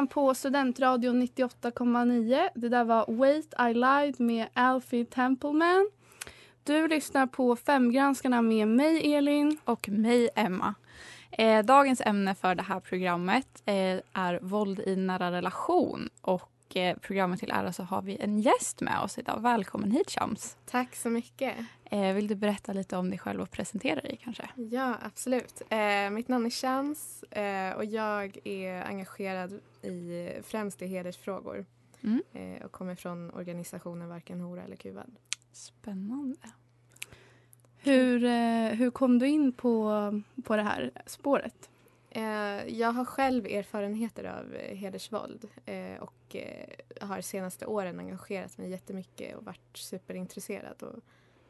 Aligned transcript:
lyssnar 0.00 0.14
på 0.14 0.34
Studentradion 0.34 1.22
98,9. 1.22 2.48
Det 2.54 2.68
där 2.68 2.84
var 2.84 3.04
Wait 3.08 3.54
I 3.70 3.74
Lied 3.74 4.20
med 4.20 4.48
Alfie 4.54 5.04
Templeman. 5.04 5.90
Du 6.64 6.88
lyssnar 6.88 7.26
på 7.26 7.56
Femgranskarna 7.56 8.42
med 8.42 8.68
mig, 8.68 9.14
Elin. 9.14 9.58
Och 9.64 9.88
mig, 9.88 10.28
Emma. 10.36 10.74
Eh, 11.30 11.64
dagens 11.64 12.00
ämne 12.00 12.34
för 12.34 12.54
det 12.54 12.62
här 12.62 12.80
programmet 12.80 13.62
eh, 13.66 14.00
är 14.12 14.38
våld 14.42 14.80
i 14.80 14.96
nära 14.96 15.30
relation. 15.32 16.08
Och 16.20 16.76
eh, 16.76 16.96
programmet 16.98 17.40
till 17.40 17.50
ära 17.50 17.72
så 17.72 17.82
har 17.82 18.02
vi 18.02 18.16
en 18.20 18.40
gäst 18.40 18.80
med 18.80 19.00
oss 19.00 19.18
idag. 19.18 19.40
Välkommen 19.42 19.90
hit, 19.90 20.10
Shams. 20.10 20.56
Tack 20.66 20.96
så 20.96 21.10
mycket. 21.10 21.56
Eh, 21.84 22.14
vill 22.14 22.28
du 22.28 22.34
berätta 22.34 22.72
lite 22.72 22.96
om 22.96 23.10
dig 23.10 23.18
själv 23.18 23.40
och 23.40 23.50
presentera 23.50 24.00
dig 24.00 24.18
kanske? 24.22 24.48
Ja, 24.54 24.94
absolut. 25.02 25.62
Eh, 25.68 26.10
mitt 26.10 26.28
namn 26.28 26.46
är 26.46 26.50
Chans 26.50 27.22
eh, 27.22 27.76
och 27.76 27.84
jag 27.84 28.38
är 28.44 28.84
engagerad 28.84 29.60
i 29.82 30.32
främst 30.42 30.82
i 30.82 30.86
hedersfrågor 30.86 31.66
Mm. 32.02 32.22
eh, 32.32 32.64
och 32.64 32.72
kommer 32.72 32.94
från 32.94 33.30
organisationen 33.30 34.08
Varken 34.08 34.40
hora 34.40 34.62
eller 34.62 34.76
kuvad. 34.76 35.16
Spännande. 35.52 36.38
Hur, 37.78 38.24
eh, 38.24 38.68
hur 38.68 38.90
kom 38.90 39.18
du 39.18 39.28
in 39.28 39.52
på, 39.52 39.92
på 40.44 40.56
det 40.56 40.62
här 40.62 40.90
spåret? 41.06 41.70
Eh, 42.10 42.22
jag 42.78 42.92
har 42.92 43.04
själv 43.04 43.46
erfarenheter 43.46 44.24
av 44.24 44.54
eh, 44.54 44.76
hedersvåld 44.76 45.48
eh, 45.64 45.96
och 46.00 46.36
har 47.00 47.20
senaste 47.20 47.66
åren 47.66 47.98
engagerat 48.00 48.58
mig 48.58 48.70
jättemycket 48.70 49.36
och 49.36 49.44
varit 49.44 49.76
superintresserad 49.76 50.82
och 50.82 51.00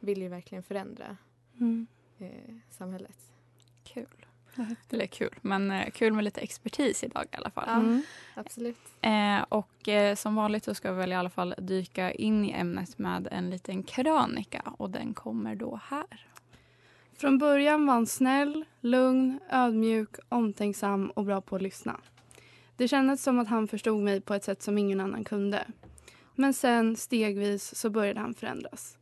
vill 0.00 0.22
ju 0.22 0.28
verkligen 0.28 0.62
förändra 0.62 1.16
Mm. 1.60 1.86
samhället. 2.70 3.32
Kul. 3.84 4.26
Eller 4.90 5.06
kul, 5.06 5.34
men 5.42 5.70
eh, 5.70 5.90
kul 5.90 6.12
med 6.12 6.24
lite 6.24 6.40
expertis 6.40 7.04
idag 7.04 7.24
i 7.32 7.36
alla 7.36 7.50
fall. 7.50 7.64
Ja, 7.66 7.74
Mm. 7.76 8.02
absolut. 8.34 8.76
Eh, 9.00 9.44
och 9.48 9.88
eh, 9.88 10.14
som 10.14 10.34
vanligt 10.34 10.64
så 10.64 10.74
ska 10.74 10.92
vi 10.92 10.98
väl 10.98 11.12
i 11.12 11.14
alla 11.14 11.30
fall 11.30 11.54
dyka 11.58 12.10
in 12.12 12.44
i 12.44 12.52
ämnet 12.52 12.98
med 12.98 13.28
en 13.30 13.50
liten 13.50 13.82
krönika 13.82 14.62
och 14.78 14.90
den 14.90 15.14
kommer 15.14 15.54
då 15.54 15.80
här. 15.84 16.26
Från 17.16 17.38
början 17.38 17.86
var 17.86 17.94
han 17.94 18.06
snäll, 18.06 18.64
lugn, 18.80 19.40
ödmjuk, 19.50 20.10
omtänksam 20.28 21.10
och 21.10 21.24
bra 21.24 21.40
på 21.40 21.56
att 21.56 21.62
lyssna. 21.62 22.00
Det 22.76 22.88
kändes 22.88 23.22
som 23.22 23.38
att 23.38 23.48
han 23.48 23.68
förstod 23.68 24.00
mig 24.02 24.20
på 24.20 24.34
ett 24.34 24.44
sätt 24.44 24.62
som 24.62 24.78
ingen 24.78 25.00
annan 25.00 25.24
kunde. 25.24 25.64
Men 26.34 26.54
sen, 26.54 26.96
stegvis, 26.96 27.74
så 27.76 27.90
började 27.90 28.20
han 28.20 28.34
förändras. 28.34 28.98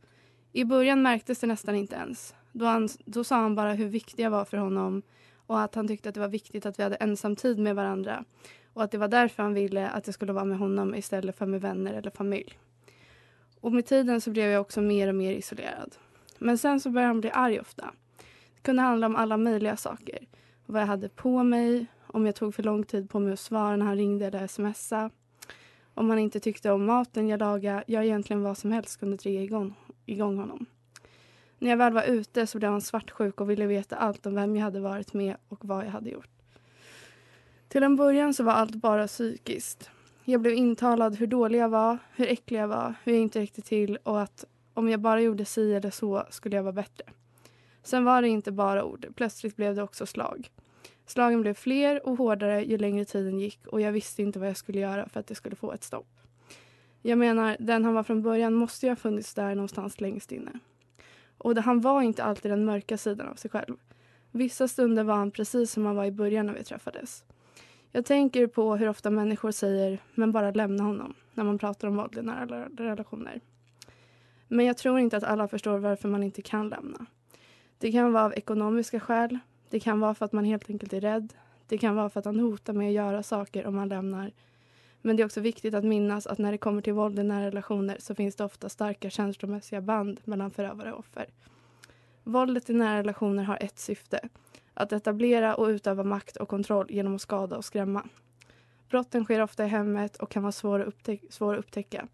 I 0.51 0.65
början 0.65 1.01
märktes 1.01 1.39
det 1.39 1.47
nästan 1.47 1.75
inte 1.75 1.95
ens. 1.95 2.35
Då, 2.51 2.65
han, 2.65 2.89
då 3.05 3.23
sa 3.23 3.35
han 3.35 3.55
bara 3.55 3.73
hur 3.73 3.87
viktig 3.87 4.23
jag 4.23 4.31
var 4.31 4.45
för 4.45 4.57
honom 4.57 5.01
och 5.49 5.61
att 5.61 5.75
han 5.75 5.87
tyckte 5.87 6.09
att 6.09 6.15
det 6.15 6.21
var 6.21 6.27
viktigt 6.27 6.65
att 6.65 6.79
vi 6.79 6.83
hade 6.83 6.95
ensamtid 6.95 7.59
med 7.59 7.75
varandra 7.75 8.23
och 8.73 8.83
att 8.83 8.91
det 8.91 8.97
var 8.97 9.07
därför 9.07 9.43
han 9.43 9.53
ville 9.53 9.89
att 9.89 10.07
jag 10.07 10.13
skulle 10.13 10.33
vara 10.33 10.45
med 10.45 10.57
honom 10.57 10.95
istället 10.95 11.37
för 11.37 11.45
med 11.45 11.61
vänner 11.61 11.93
eller 11.93 12.11
familj. 12.11 12.59
Och 13.61 13.71
med 13.71 13.85
tiden 13.85 14.21
så 14.21 14.31
blev 14.31 14.49
jag 14.49 14.61
också 14.61 14.81
mer 14.81 15.07
och 15.07 15.15
mer 15.15 15.33
isolerad. 15.33 15.95
Men 16.37 16.57
sen 16.57 16.79
så 16.79 16.89
började 16.89 17.07
han 17.07 17.21
bli 17.21 17.31
arg 17.31 17.59
ofta. 17.59 17.91
Det 18.55 18.61
kunde 18.61 18.81
handla 18.81 19.07
om 19.07 19.15
alla 19.15 19.37
möjliga 19.37 19.77
saker. 19.77 20.27
Vad 20.65 20.81
jag 20.81 20.87
hade 20.87 21.09
på 21.09 21.43
mig, 21.43 21.85
om 22.07 22.25
jag 22.25 22.35
tog 22.35 22.55
för 22.55 22.63
lång 22.63 22.83
tid 22.83 23.09
på 23.09 23.19
mig 23.19 23.33
att 23.33 23.39
svara 23.39 23.75
när 23.75 23.85
han 23.85 23.95
ringde 23.95 24.25
eller 24.25 24.47
smsa. 24.47 25.09
Om 25.93 26.09
han 26.09 26.19
inte 26.19 26.39
tyckte 26.39 26.71
om 26.71 26.85
maten 26.85 27.27
jag 27.27 27.39
lagade, 27.39 27.83
ja 27.87 28.03
egentligen 28.03 28.43
vad 28.43 28.57
som 28.57 28.71
helst 28.71 28.99
kunde 28.99 29.17
trigga 29.17 29.41
igång, 29.41 29.75
igång 30.05 30.37
honom. 30.37 30.65
När 31.59 31.69
jag 31.69 31.77
väl 31.77 31.93
var 31.93 32.03
ute 32.03 32.47
så 32.47 32.57
blev 32.57 32.71
han 32.71 32.81
svartsjuk 32.81 33.41
och 33.41 33.49
ville 33.49 33.65
veta 33.65 33.95
allt 33.95 34.25
om 34.25 34.35
vem 34.35 34.55
jag 34.55 34.63
hade 34.63 34.79
varit 34.79 35.13
med 35.13 35.35
och 35.47 35.65
vad 35.65 35.85
jag 35.85 35.91
hade 35.91 36.09
gjort. 36.09 36.29
Till 37.67 37.83
en 37.83 37.95
början 37.95 38.33
så 38.33 38.43
var 38.43 38.53
allt 38.53 38.75
bara 38.75 39.07
psykiskt. 39.07 39.89
Jag 40.23 40.41
blev 40.41 40.53
intalad 40.53 41.15
hur 41.15 41.27
dålig 41.27 41.59
jag 41.59 41.69
var, 41.69 41.97
hur 42.15 42.27
äcklig 42.27 42.59
jag 42.59 42.67
var, 42.67 42.93
hur 43.03 43.13
jag 43.13 43.21
inte 43.21 43.39
räckte 43.39 43.61
till 43.61 43.97
och 44.03 44.21
att 44.21 44.45
om 44.73 44.89
jag 44.89 44.99
bara 44.99 45.21
gjorde 45.21 45.45
si 45.45 45.73
eller 45.73 45.91
så 45.91 46.23
skulle 46.29 46.55
jag 46.55 46.63
vara 46.63 46.73
bättre. 46.73 47.05
Sen 47.83 48.05
var 48.05 48.21
det 48.21 48.27
inte 48.27 48.51
bara 48.51 48.83
ord, 48.83 49.07
plötsligt 49.15 49.55
blev 49.55 49.75
det 49.75 49.83
också 49.83 50.05
slag. 50.05 50.49
Slagen 51.05 51.41
blev 51.41 51.53
fler 51.53 52.07
och 52.07 52.17
hårdare 52.17 52.63
ju 52.63 52.77
längre 52.77 53.05
tiden 53.05 53.39
gick 53.39 53.67
och 53.67 53.81
jag 53.81 53.91
visste 53.91 54.21
inte 54.21 54.39
vad 54.39 54.49
jag 54.49 54.57
skulle 54.57 54.79
göra 54.79 55.09
för 55.09 55.19
att 55.19 55.27
det 55.27 55.35
skulle 55.35 55.55
få 55.55 55.71
ett 55.71 55.83
stopp. 55.83 56.19
Jag 57.01 57.17
menar, 57.17 57.57
den 57.59 57.85
han 57.85 57.93
var 57.93 58.03
från 58.03 58.21
början 58.21 58.53
måste 58.53 58.85
ju 58.85 58.91
ha 58.91 58.95
funnits 58.95 59.33
där 59.33 59.55
någonstans 59.55 60.01
längst 60.01 60.31
inne. 60.31 60.51
Och 61.39 61.57
han 61.57 61.81
var 61.81 62.01
inte 62.01 62.23
alltid 62.23 62.51
den 62.51 62.65
mörka 62.65 62.97
sidan 62.97 63.27
av 63.27 63.35
sig 63.35 63.51
själv. 63.51 63.75
Vissa 64.31 64.67
stunder 64.67 65.03
var 65.03 65.15
han 65.15 65.31
precis 65.31 65.71
som 65.71 65.85
han 65.85 65.95
var 65.95 66.05
i 66.05 66.11
början 66.11 66.45
när 66.45 66.53
vi 66.53 66.63
träffades. 66.63 67.23
Jag 67.91 68.05
tänker 68.05 68.47
på 68.47 68.75
hur 68.75 68.89
ofta 68.89 69.09
människor 69.09 69.51
säger 69.51 69.99
“men 70.15 70.31
bara 70.31 70.51
lämna 70.51 70.83
honom” 70.83 71.13
när 71.33 71.43
man 71.43 71.57
pratar 71.57 71.87
om 71.87 71.97
våld 71.97 72.17
i 72.17 72.21
nära 72.21 72.67
relationer. 72.77 73.41
Men 74.47 74.65
jag 74.65 74.77
tror 74.77 74.99
inte 74.99 75.17
att 75.17 75.23
alla 75.23 75.47
förstår 75.47 75.77
varför 75.77 76.09
man 76.09 76.23
inte 76.23 76.41
kan 76.41 76.69
lämna. 76.69 77.05
Det 77.77 77.91
kan 77.91 78.13
vara 78.13 78.25
av 78.25 78.33
ekonomiska 78.33 78.99
skäl. 78.99 79.39
Det 79.69 79.79
kan 79.79 79.99
vara 79.99 80.15
för 80.15 80.25
att 80.25 80.33
man 80.33 80.45
helt 80.45 80.69
enkelt 80.69 80.93
är 80.93 81.01
rädd. 81.01 81.33
Det 81.67 81.77
kan 81.77 81.95
vara 81.95 82.09
för 82.09 82.19
att 82.19 82.25
han 82.25 82.39
hotar 82.39 82.73
med 82.73 82.87
att 82.87 82.93
göra 82.93 83.23
saker 83.23 83.65
om 83.65 83.75
man 83.75 83.89
lämnar. 83.89 84.31
Men 85.01 85.15
det 85.15 85.23
är 85.23 85.25
också 85.25 85.41
viktigt 85.41 85.73
att 85.73 85.83
minnas 85.83 86.27
att 86.27 86.37
när 86.37 86.51
det 86.51 86.57
kommer 86.57 86.81
till 86.81 86.93
våld 86.93 87.19
i 87.19 87.23
nära 87.23 87.45
relationer 87.45 87.97
så 87.99 88.15
finns 88.15 88.35
det 88.35 88.43
ofta 88.43 88.69
starka 88.69 89.09
känslomässiga 89.09 89.81
band 89.81 90.19
mellan 90.23 90.51
förövare 90.51 90.93
och 90.93 90.99
offer. 90.99 91.25
Våldet 92.23 92.69
i 92.69 92.73
nära 92.73 92.99
relationer 92.99 93.43
har 93.43 93.57
ett 93.61 93.79
syfte. 93.79 94.29
Att 94.73 94.91
etablera 94.91 95.55
och 95.55 95.67
utöva 95.67 96.03
makt 96.03 96.37
och 96.37 96.47
kontroll 96.47 96.85
genom 96.89 97.15
att 97.15 97.21
skada 97.21 97.57
och 97.57 97.65
skrämma. 97.65 98.03
Brotten 98.89 99.23
sker 99.23 99.41
ofta 99.41 99.65
i 99.65 99.67
hemmet 99.67 100.17
och 100.17 100.29
kan 100.31 100.43
vara 100.43 100.51
svåra 100.51 100.83
att, 100.83 100.87
upptäck- 100.93 101.25
svår 101.29 101.53
att 101.53 101.59
upptäcka. 101.59 102.07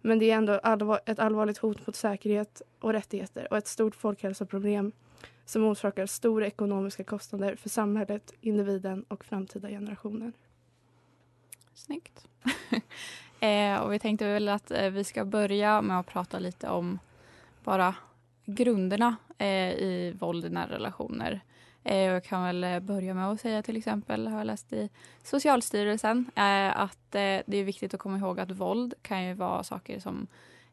Men 0.00 0.18
det 0.18 0.30
är 0.30 0.36
ändå 0.36 0.52
allvar- 0.52 1.00
ett 1.06 1.18
allvarligt 1.18 1.58
hot 1.58 1.86
mot 1.86 1.96
säkerhet 1.96 2.62
och 2.80 2.92
rättigheter 2.92 3.46
och 3.50 3.56
ett 3.56 3.66
stort 3.66 3.94
folkhälsoproblem 3.94 4.92
som 5.44 5.64
orsakar 5.64 6.06
stora 6.06 6.46
ekonomiska 6.46 7.04
kostnader 7.04 7.56
för 7.56 7.68
samhället, 7.68 8.34
individen 8.40 9.04
och 9.08 9.24
framtida 9.24 9.68
generationer. 9.68 10.32
Snyggt. 11.74 12.26
eh, 13.40 13.76
och 13.76 13.92
vi 13.92 13.98
tänkte 13.98 14.26
väl 14.26 14.48
att 14.48 14.70
eh, 14.70 14.90
vi 14.90 15.04
ska 15.04 15.24
börja 15.24 15.82
med 15.82 15.98
att 15.98 16.06
prata 16.06 16.38
lite 16.38 16.68
om 16.68 16.98
bara 17.64 17.94
grunderna 18.44 19.16
eh, 19.38 19.72
i 19.72 20.16
våld 20.18 20.44
i 20.44 20.48
nära 20.48 20.74
relationer. 20.74 21.40
Eh, 21.84 21.96
jag 21.96 22.24
kan 22.24 22.44
väl 22.44 22.64
eh, 22.64 22.80
börja 22.80 23.14
med 23.14 23.28
att 23.28 23.40
säga 23.40 23.62
till 23.62 23.76
exempel, 23.76 24.26
har 24.26 24.38
jag 24.38 24.46
läst 24.46 24.72
i 24.72 24.88
Socialstyrelsen, 25.22 26.30
eh, 26.36 26.80
att 26.80 27.14
eh, 27.14 27.40
det 27.46 27.56
är 27.56 27.64
viktigt 27.64 27.94
att 27.94 28.00
komma 28.00 28.18
ihåg 28.18 28.40
att 28.40 28.50
våld 28.50 28.94
kan 29.02 29.24
ju 29.24 29.34
vara 29.34 29.62
saker 29.62 30.00
som 30.00 30.26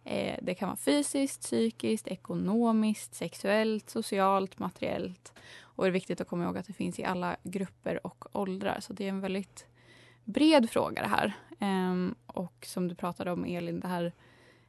eh, 0.03 0.39
det 0.41 0.53
kan 0.53 0.67
vara 0.67 0.77
fysiskt, 0.77 1.41
psykiskt, 1.41 2.07
ekonomiskt, 2.07 3.15
sexuellt, 3.15 3.89
socialt, 3.89 4.59
materiellt. 4.59 5.33
Och 5.61 5.83
det 5.83 5.89
är 5.89 5.91
viktigt 5.91 6.21
att 6.21 6.27
komma 6.27 6.43
ihåg 6.43 6.57
att 6.57 6.67
det 6.67 6.73
finns 6.73 6.99
i 6.99 7.03
alla 7.03 7.35
grupper 7.43 8.07
och 8.07 8.25
åldrar. 8.31 8.79
Så 8.79 8.93
det 8.93 9.05
är 9.05 9.09
en 9.09 9.21
väldigt 9.21 9.65
bred 10.29 10.69
fråga 10.69 11.01
det 11.01 11.07
här. 11.07 11.33
Ehm, 11.59 12.15
och 12.27 12.65
som 12.65 12.87
du 12.87 12.95
pratade 12.95 13.31
om 13.31 13.45
Elin, 13.45 13.79
det 13.79 13.87
här 13.87 14.13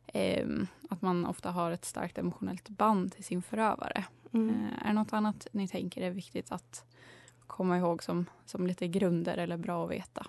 ehm, 0.07 0.67
att 0.91 1.03
man 1.03 1.27
ofta 1.27 1.51
har 1.51 1.71
ett 1.71 1.85
starkt 1.85 2.19
emotionellt 2.19 2.69
band 2.69 3.13
till 3.13 3.25
sin 3.25 3.43
förövare. 3.43 4.05
Mm. 4.33 4.49
Eh, 4.49 4.83
är 4.83 4.87
det 4.87 4.93
något 4.93 5.13
annat 5.13 5.47
ni 5.53 5.69
tänker 5.69 6.03
är 6.03 6.11
viktigt 6.11 6.53
att 6.53 6.85
komma 7.47 7.79
ihåg 7.79 8.03
som, 8.03 8.27
som 8.45 8.67
lite 8.67 8.89
grunder 8.89 9.37
eller 9.37 9.57
bra 9.57 9.85
att 9.85 9.91
veta? 9.91 10.27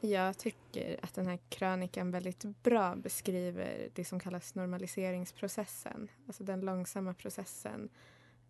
Jag 0.00 0.38
tycker 0.38 0.96
att 1.02 1.14
den 1.14 1.26
här 1.26 1.38
krönikan 1.48 2.10
väldigt 2.10 2.44
bra 2.62 2.96
beskriver 2.96 3.88
det 3.94 4.04
som 4.04 4.20
kallas 4.20 4.54
normaliseringsprocessen. 4.54 6.08
Alltså 6.26 6.44
den 6.44 6.60
långsamma 6.60 7.14
processen 7.14 7.88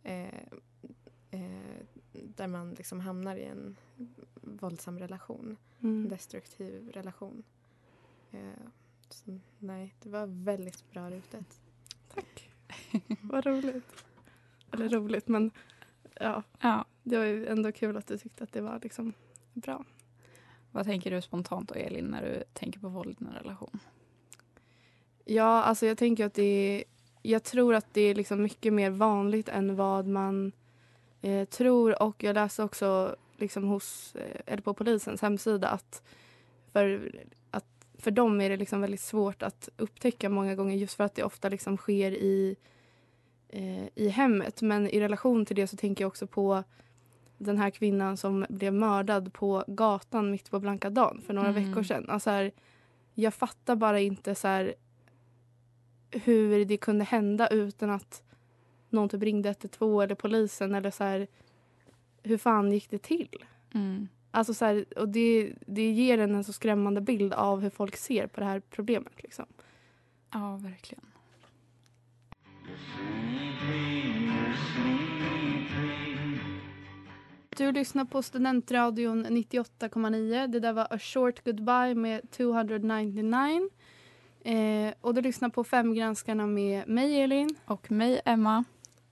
eh, 0.03 0.29
eh, 1.37 2.21
där 2.37 2.47
man 2.47 2.75
liksom 2.75 3.01
hamnar 3.01 3.37
i 3.37 3.45
en 3.45 3.77
våldsam 4.41 4.99
relation, 4.99 5.57
en 5.81 5.89
Mm. 5.89 6.09
destruktiv 6.09 6.91
relation. 6.95 7.43
Eh, 8.31 8.41
så, 9.09 9.39
nej, 9.59 9.95
det 10.03 10.09
var 10.09 10.27
väldigt 10.27 10.91
bra 10.91 11.11
rutet. 11.11 11.61
Tack. 12.15 12.51
Vad 13.23 13.47
roligt. 13.47 14.05
Eller 14.73 14.89
roligt, 14.89 15.29
men 15.29 15.51
ja, 16.21 16.43
Ja. 16.61 16.85
det 17.03 17.19
var 17.19 17.25
ju 17.25 17.47
ändå 17.47 17.73
kul 17.73 17.97
att 17.97 18.07
du 18.07 18.19
tyckte 18.19 18.45
att 18.45 18.53
det 18.53 18.61
var 18.61 18.81
liksom 18.83 19.13
bra. 19.55 19.85
Vad 20.71 20.85
tänker 20.85 21.11
du 21.11 21.23
spontant 21.23 21.69
då, 21.69 21.75
Elin, 21.75 22.05
när 22.05 22.23
du 22.23 22.45
tänker 22.53 22.81
på 22.81 22.89
våld 22.89 23.17
i 23.21 23.25
en 23.25 23.31
relation? 23.33 23.79
Ja, 25.25 25.63
alltså 25.63 25.87
jag 25.87 25.99
tänker 25.99 26.27
att 26.27 26.35
det 26.35 26.43
är, 26.43 26.85
jag 27.23 27.43
tror 27.45 27.75
att 27.75 27.95
det 27.95 28.01
är 28.01 28.15
liksom 28.15 28.43
mycket 28.43 28.73
mer 28.73 28.91
vanligt 28.91 29.49
än 29.49 29.77
vad 29.77 30.07
man 30.07 30.53
eh, 31.27 31.45
tror 31.45 32.03
och 32.03 32.25
jag 32.25 32.35
läste 32.35 32.63
också 32.63 33.17
liksom 33.37 33.65
hos, 33.65 34.17
eh, 34.17 34.41
eller 34.47 34.63
på 34.63 34.75
polisens 34.75 35.23
hemsida 35.23 35.69
att 35.69 36.03
för, 36.73 37.13
att 37.51 37.87
för 37.99 38.11
dem 38.11 38.41
är 38.41 38.51
det 38.51 38.57
liksom 38.57 38.81
väldigt 38.81 39.01
svårt 39.01 39.43
att 39.43 39.69
upptäcka 39.77 40.29
många 40.29 40.55
gånger 40.55 40.77
just 40.77 40.95
för 40.95 41.05
att 41.05 41.15
det 41.15 41.23
ofta 41.23 41.49
liksom 41.49 41.77
sker 41.77 42.11
i, 42.13 42.57
eh, 43.49 43.87
i 43.95 44.09
hemmet. 44.09 44.63
Men 44.63 44.89
i 44.89 45.01
relation 45.01 45.45
till 45.47 45.57
det 45.57 45.67
så 45.67 45.77
tänker 45.77 46.05
jag 46.05 46.09
också 46.09 46.27
på 46.27 46.65
den 47.39 47.59
här 47.59 47.71
kvinnan 47.71 48.17
som 48.17 48.47
blev 48.49 48.75
mördad 48.75 49.33
på 49.33 49.65
gatan 49.67 50.31
mitt 50.31 50.51
på 50.51 50.61
blanka 50.61 50.91
dagen 50.91 51.23
för 51.27 51.35
några 51.35 51.49
Mm. 51.49 51.65
veckor 51.69 51.83
sedan. 51.83 52.11
Alltså 52.11 52.31
här, 52.31 52.53
jag 53.15 53.35
fattar 53.35 53.77
bara 53.77 54.01
inte 54.01 54.35
så 54.35 54.49
här, 54.49 54.75
hur 56.11 56.65
det 56.65 56.77
kunde 56.77 57.05
hända 57.05 57.49
utan 57.49 57.91
att 57.91 58.23
någon 58.91 59.09
typ 59.09 59.23
ringde 59.23 59.49
112 59.49 60.03
eller 60.03 60.15
polisen 60.15 60.75
eller 60.75 60.91
så 60.91 61.05
här, 61.05 61.27
hur 62.23 62.39
fan 62.39 62.73
gick 62.73 62.91
det 62.91 62.99
till? 62.99 63.45
Mm. 63.75 64.09
Alltså 64.31 64.55
så 64.55 64.65
här, 64.65 64.85
och 64.97 65.09
det, 65.09 65.53
det 65.67 65.91
ger 65.91 66.19
en 66.19 66.35
en 66.35 66.45
så 66.45 66.53
skrämmande 66.53 67.01
bild 67.01 67.33
av 67.33 67.61
hur 67.61 67.71
folk 67.71 67.97
ser 67.97 68.27
på 68.27 68.41
det 68.41 68.47
här 68.47 68.63
problemet. 68.71 69.23
Liksom. 69.23 69.47
Ja, 70.33 70.57
verkligen. 70.57 71.05
Du 77.57 77.73
lyssnar 77.73 78.05
på 78.05 78.23
Studentradion 78.23 79.27
98,9. 79.27 80.47
Det 80.47 80.61
där 80.61 80.73
var 80.73 80.87
A 80.91 80.99
Short 80.99 81.45
Goodbye 81.45 81.95
med 81.95 82.31
299. 82.31 83.71
Eh, 84.45 84.95
och 85.01 85.15
du 85.15 85.21
lyssnar 85.21 85.49
på 85.49 85.65
Femgranskarna 85.65 86.47
med 86.47 86.89
mig, 86.89 87.21
Elin. 87.21 87.57
Och 87.65 87.91
mig, 87.91 88.21
Emma. 88.25 88.65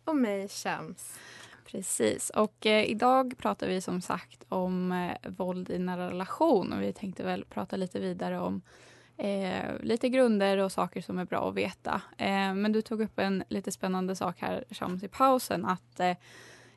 Och 0.04 0.16
mig, 0.16 0.48
Shams. 0.48 1.18
Precis. 1.66 2.30
Och 2.30 2.66
eh, 2.66 2.84
idag 2.84 3.34
pratar 3.38 3.68
vi 3.68 3.80
som 3.80 4.00
sagt 4.00 4.44
om 4.48 4.92
eh, 4.92 5.30
våld 5.30 5.70
i 5.70 5.78
nära 5.78 6.10
relation. 6.10 6.72
Och 6.72 6.82
vi 6.82 6.92
tänkte 6.92 7.22
väl 7.22 7.44
prata 7.44 7.76
lite 7.76 8.00
vidare 8.00 8.40
om 8.40 8.62
eh, 9.16 9.80
lite 9.80 10.08
grunder 10.08 10.58
och 10.58 10.72
saker 10.72 11.00
som 11.00 11.18
är 11.18 11.24
bra 11.24 11.48
att 11.48 11.54
veta. 11.54 12.02
Eh, 12.18 12.54
men 12.54 12.72
du 12.72 12.82
tog 12.82 13.00
upp 13.00 13.18
en 13.18 13.44
lite 13.48 13.72
spännande 13.72 14.16
sak 14.16 14.36
här, 14.38 14.64
Shams, 14.70 15.02
i 15.02 15.08
pausen. 15.08 15.64
Att 15.64 16.00
eh, 16.00 16.16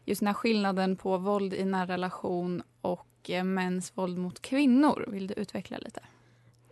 just 0.06 0.21
den 0.21 0.27
här 0.27 0.33
skillnaden 0.33 0.95
på 0.95 1.18
våld 1.18 1.53
i 1.53 1.65
nära 1.65 1.94
relation 1.94 2.63
och 2.81 3.29
eh, 3.29 3.44
mäns 3.44 3.91
våld 3.97 4.18
mot 4.18 4.41
kvinnor. 4.41 5.06
Vill 5.07 5.27
du 5.27 5.33
utveckla 5.33 5.77
lite? 5.77 6.01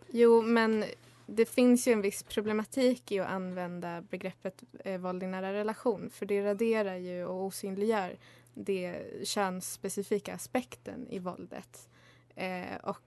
Jo, 0.08 0.42
men 0.42 0.84
det 1.26 1.46
finns 1.46 1.88
ju 1.88 1.92
en 1.92 2.02
viss 2.02 2.22
problematik 2.22 3.12
i 3.12 3.18
att 3.18 3.28
använda 3.28 4.02
begreppet 4.02 4.62
eh, 4.84 5.00
våld 5.00 5.22
i 5.22 5.26
nära 5.26 5.52
relation 5.52 6.10
för 6.10 6.26
det 6.26 6.44
raderar 6.44 6.96
ju 6.96 7.24
och 7.24 7.44
osynliggör 7.44 8.16
det 8.54 9.04
könsspecifika 9.24 10.34
aspekten 10.34 11.08
i 11.08 11.18
våldet. 11.18 11.88
Eh, 12.34 12.76
och 12.82 13.00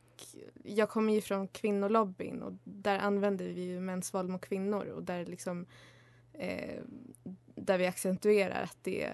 jag 0.64 0.90
kommer 0.90 1.14
ju 1.14 1.22
från 1.22 1.48
kvinnolobbyn 1.48 2.42
och 2.42 2.54
där 2.64 3.00
använder 3.00 3.46
vi 3.46 3.62
ju 3.62 3.80
mäns 3.80 4.14
våld 4.14 4.30
mot 4.30 4.42
kvinnor 4.42 4.86
och 4.86 5.04
där 5.04 5.26
liksom 5.26 5.66
eh, 6.34 6.80
där 7.56 7.78
vi 7.78 7.88
accentuerar 7.88 8.64
att 8.64 8.78
det 8.82 9.14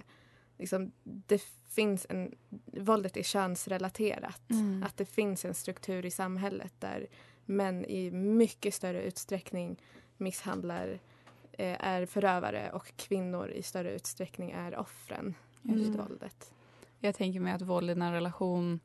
liksom, 0.58 0.92
det 1.04 1.42
finns 1.70 2.06
en, 2.10 2.36
våldet 2.66 3.18
är 3.18 3.24
könsrelaterat. 3.24 4.52
Mm. 4.52 4.84
Att 4.84 4.98
det 4.98 5.06
finns 5.06 5.46
en 5.46 5.54
struktur 5.54 6.06
i 6.06 6.12
samhället 6.12 6.74
där 6.80 7.08
män 7.46 7.86
i 7.86 8.12
mycket 8.12 8.74
större 8.74 9.04
utsträckning 9.04 9.82
misshandlar, 10.18 11.00
eh, 11.52 11.86
är 11.86 12.06
förövare 12.06 12.72
och 12.72 12.92
kvinnor 12.96 13.50
i 13.50 13.62
större 13.62 13.96
utsträckning 13.96 14.52
är 14.52 14.78
offren 14.78 15.36
i 15.64 15.68
det. 15.68 15.98
våldet. 15.98 16.54
Jag 17.00 17.16
tänker 17.16 17.40
mig 17.40 17.54
att 17.54 17.62
våld 17.62 17.90
i 17.90 17.96
nära 17.96 18.16
relation 18.16 18.80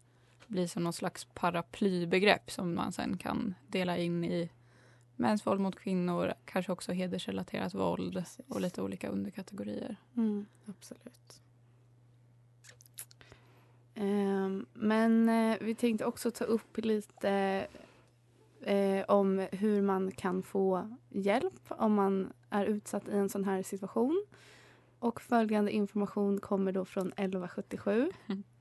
blir 0.47 0.67
som 0.67 0.85
någon 0.85 0.93
slags 0.93 1.25
paraplybegrepp 1.25 2.51
som 2.51 2.75
man 2.75 2.93
sen 2.93 3.19
kan 3.19 3.55
dela 3.67 3.97
in 3.97 4.25
i 4.25 4.51
mäns 5.17 5.47
våld 5.47 5.61
mot 5.61 5.77
kvinnor, 5.77 6.35
kanske 6.45 6.73
också 6.73 6.93
hedersrelaterat 6.93 7.75
våld 7.75 8.15
Precis. 8.15 8.47
och 8.49 8.61
lite 8.61 8.83
olika 8.83 9.09
underkategorier. 9.09 9.97
Absolut. 10.67 11.43
Ehm, 13.95 14.67
men 14.73 15.29
eh, 15.29 15.57
vi 15.61 15.75
tänkte 15.75 16.05
också 16.05 16.31
ta 16.31 16.45
upp 16.45 16.79
lite 16.79 17.67
eh, 18.63 19.05
om 19.09 19.47
hur 19.53 19.83
man 19.83 20.11
kan 20.13 20.43
få 20.43 20.97
hjälp 21.09 21.63
om 21.69 21.95
man 21.95 22.33
är 22.51 22.65
utsatt 22.65 23.09
i 23.09 23.13
en 23.13 23.29
sån 23.29 23.45
här 23.45 23.63
situation. 23.63 24.25
Och 24.99 25.21
följande 25.21 25.73
information 25.73 26.41
kommer 26.41 26.73
då 26.73 26.85
från 26.85 27.07
1177. 27.07 28.11
Mm. 28.27 28.43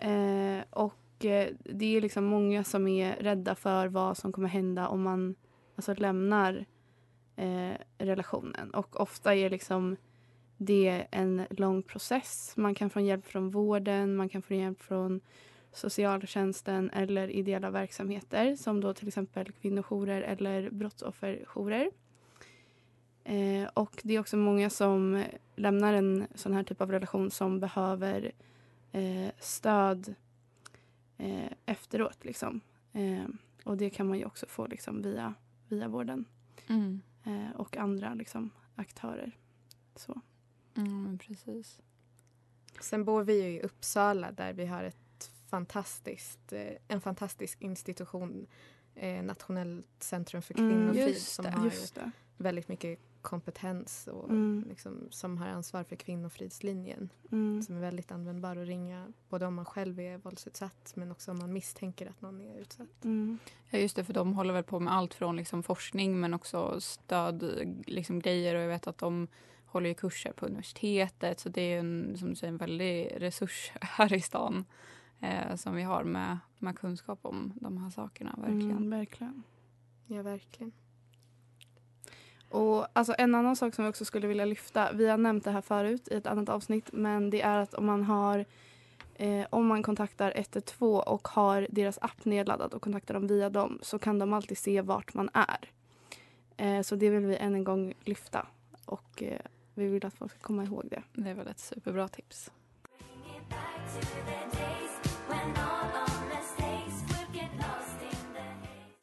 Eh, 0.00 0.64
och 0.70 1.24
eh, 1.24 1.48
det 1.64 1.96
är 1.96 2.00
liksom 2.00 2.24
många 2.24 2.64
som 2.64 2.88
är 2.88 3.16
rädda 3.16 3.54
för 3.54 3.88
vad 3.88 4.16
som 4.16 4.32
kommer 4.32 4.48
hända 4.48 4.88
om 4.88 5.02
man 5.02 5.34
alltså 5.76 5.94
lämnar 5.94 6.66
eh, 7.36 7.72
relationen. 7.98 8.70
Och 8.70 9.00
ofta 9.00 9.34
är 9.34 9.50
liksom 9.50 9.96
det 10.56 11.06
en 11.10 11.46
lång 11.50 11.82
process. 11.82 12.52
Man 12.56 12.74
kan 12.74 12.90
få 12.90 13.00
hjälp 13.00 13.26
från 13.26 13.50
vården, 13.50 14.16
man 14.16 14.28
kan 14.28 14.42
få 14.42 14.54
hjälp 14.54 14.82
från 14.82 15.20
socialtjänsten 15.78 16.90
eller 16.90 17.28
ideella 17.30 17.70
verksamheter 17.70 18.56
som 18.56 18.80
då 18.80 18.94
till 18.94 19.08
exempel 19.08 19.52
kvinnojourer 19.52 20.22
eller 20.22 20.70
brottsofferjourer. 20.70 21.90
Eh, 23.24 23.68
och 23.74 24.00
det 24.04 24.14
är 24.14 24.20
också 24.20 24.36
många 24.36 24.70
som 24.70 25.24
lämnar 25.56 25.92
en 25.92 26.26
sån 26.34 26.52
här 26.52 26.62
typ 26.62 26.80
av 26.80 26.90
relation 26.92 27.30
som 27.30 27.60
behöver 27.60 28.32
eh, 28.92 29.30
stöd 29.38 30.14
eh, 31.18 31.52
efteråt. 31.66 32.24
Liksom. 32.24 32.60
Eh, 32.92 33.24
och 33.64 33.76
det 33.76 33.90
kan 33.90 34.08
man 34.08 34.18
ju 34.18 34.24
också 34.24 34.46
få 34.46 34.66
liksom, 34.66 35.02
via, 35.02 35.34
via 35.68 35.88
vården 35.88 36.24
Mm. 36.68 37.00
eh, 37.24 37.50
och 37.56 37.76
andra 37.76 38.14
liksom, 38.14 38.50
aktörer. 38.74 39.36
Så. 39.96 40.20
Mm, 40.76 41.18
precis. 41.18 41.80
Sen 42.80 43.04
bor 43.04 43.24
vi 43.24 43.42
ju 43.42 43.48
i 43.48 43.60
Uppsala 43.62 44.32
där 44.32 44.52
vi 44.52 44.66
har 44.66 44.84
ett 44.84 44.98
fantastiskt, 45.50 46.52
eh, 46.52 46.72
en 46.88 47.00
fantastisk 47.00 47.60
institution, 47.62 48.46
eh, 48.94 49.22
Nationellt 49.22 49.86
centrum 49.98 50.42
för 50.42 50.58
Mm, 50.58 50.70
kvinnofrid 50.70 51.08
just 51.08 51.32
som 51.34 51.44
det, 51.44 51.50
har 51.50 51.64
Just 51.64 51.94
det. 51.94 52.10
väldigt 52.36 52.68
mycket 52.68 52.98
kompetens 53.22 54.06
och 54.12 54.28
Mm. 54.30 54.64
liksom, 54.68 55.06
som 55.10 55.38
har 55.38 55.46
ansvar 55.48 55.84
för 55.84 55.96
kvinnofridslinjen. 55.96 57.08
Mm. 57.32 57.62
som 57.62 57.76
är 57.76 57.80
väldigt 57.80 58.12
användbar 58.12 58.56
att 58.56 58.66
ringa 58.66 59.12
både 59.28 59.46
om 59.46 59.54
man 59.54 59.64
själv 59.64 60.00
är 60.00 60.18
våldsutsatt 60.18 60.92
men 60.96 61.10
också 61.10 61.30
om 61.30 61.38
man 61.38 61.52
misstänker 61.52 62.06
att 62.06 62.20
någon 62.20 62.40
är 62.40 62.58
utsatt. 62.60 63.04
Mm. 63.04 63.38
Ja, 63.70 63.78
just 63.78 63.96
det, 63.96 64.04
för 64.04 64.12
de 64.12 64.32
håller 64.34 64.54
väl 64.54 64.62
på 64.62 64.80
med 64.80 64.92
allt 64.94 65.14
från 65.14 65.36
liksom 65.36 65.62
forskning 65.62 66.20
men 66.20 66.34
också 66.34 66.80
stöd, 66.80 67.44
liksom 67.86 68.20
grejer 68.20 68.54
och 68.54 68.60
jag 68.62 68.68
vet 68.68 68.86
att 68.86 68.98
de 68.98 69.28
håller 69.66 69.88
ju 69.88 69.94
kurser 69.94 70.32
på 70.32 70.46
universitetet 70.46 71.40
så 71.40 71.48
det 71.48 71.60
är 71.62 71.68
ju 71.72 71.78
en, 71.78 72.16
som 72.18 72.28
du 72.30 72.34
säger, 72.36 72.52
en 72.52 72.56
väldig 72.58 73.12
resurs 73.16 73.72
här 73.80 74.12
i 74.12 74.20
stan 74.20 74.64
eh, 75.20 75.56
som 75.56 75.74
vi 75.74 75.82
har 75.82 76.04
med, 76.04 76.38
med 76.58 76.78
kunskap 76.78 77.18
om 77.22 77.52
de 77.56 77.78
här 77.78 77.90
sakerna, 77.90 78.34
verkligen. 78.36 78.70
Mm, 78.70 78.90
verkligen. 78.90 79.42
Ja, 80.06 80.22
verkligen. 80.22 80.72
Och 82.50 82.86
alltså 82.92 83.14
en 83.18 83.34
annan 83.34 83.56
sak 83.56 83.74
som 83.74 83.84
vi 83.84 83.90
också 83.90 84.04
skulle 84.04 84.26
vilja 84.26 84.44
lyfta, 84.44 84.92
vi 84.92 85.08
har 85.08 85.18
nämnt 85.18 85.44
det 85.44 85.50
här 85.50 85.60
förut 85.60 86.08
i 86.10 86.14
ett 86.14 86.26
annat 86.26 86.48
avsnitt, 86.48 86.90
men 86.92 87.30
det 87.30 87.42
är 87.42 87.58
att 87.58 87.74
om 87.74 87.86
man 87.86 88.04
har 88.04 88.44
eh, 89.14 89.46
om 89.50 89.66
man 89.66 89.82
kontaktar 89.82 90.32
112 90.36 90.98
och 90.98 91.28
har 91.28 91.66
deras 91.70 91.98
app 92.02 92.24
nedladdad 92.24 92.74
och 92.74 92.82
kontaktar 92.82 93.14
dem 93.14 93.26
via 93.26 93.50
dem 93.50 93.78
så 93.82 93.98
kan 93.98 94.18
de 94.18 94.32
alltid 94.32 94.58
se 94.58 94.80
vart 94.80 95.14
man 95.14 95.30
är. 95.34 95.70
Eh, 96.56 96.82
så 96.82 96.96
det 96.96 97.10
vill 97.10 97.26
vi 97.26 97.36
än 97.36 97.54
en 97.54 97.64
gång 97.64 97.94
lyfta 98.04 98.46
och 98.84 99.22
eh, 99.22 99.40
vi 99.74 99.86
vill 99.86 100.06
att 100.06 100.14
folk 100.14 100.32
ska 100.32 100.40
komma 100.40 100.64
ihåg 100.64 100.84
det. 100.90 101.02
Det 101.12 101.30
är 101.30 101.34
väl 101.34 101.46
ett 101.46 101.58
superbra 101.58 102.08
tips. 102.08 102.50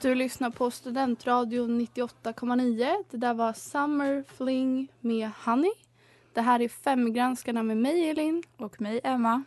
Du 0.05 0.15
lyssnar 0.15 0.50
på 0.50 0.71
Studentradion 0.71 1.81
98,9. 1.81 3.03
Det 3.09 3.17
där 3.17 3.33
var 3.33 3.53
Summer 3.53 4.24
Fling 4.27 4.88
med 5.00 5.29
Honey. 5.45 5.71
Det 6.33 6.41
här 6.41 6.62
är 6.62 6.69
Femgranskarna 6.69 7.63
med 7.63 7.77
mig, 7.77 8.09
Elin. 8.09 8.43
Och 8.57 8.81
mig, 8.81 9.01
Emma. 9.03 9.43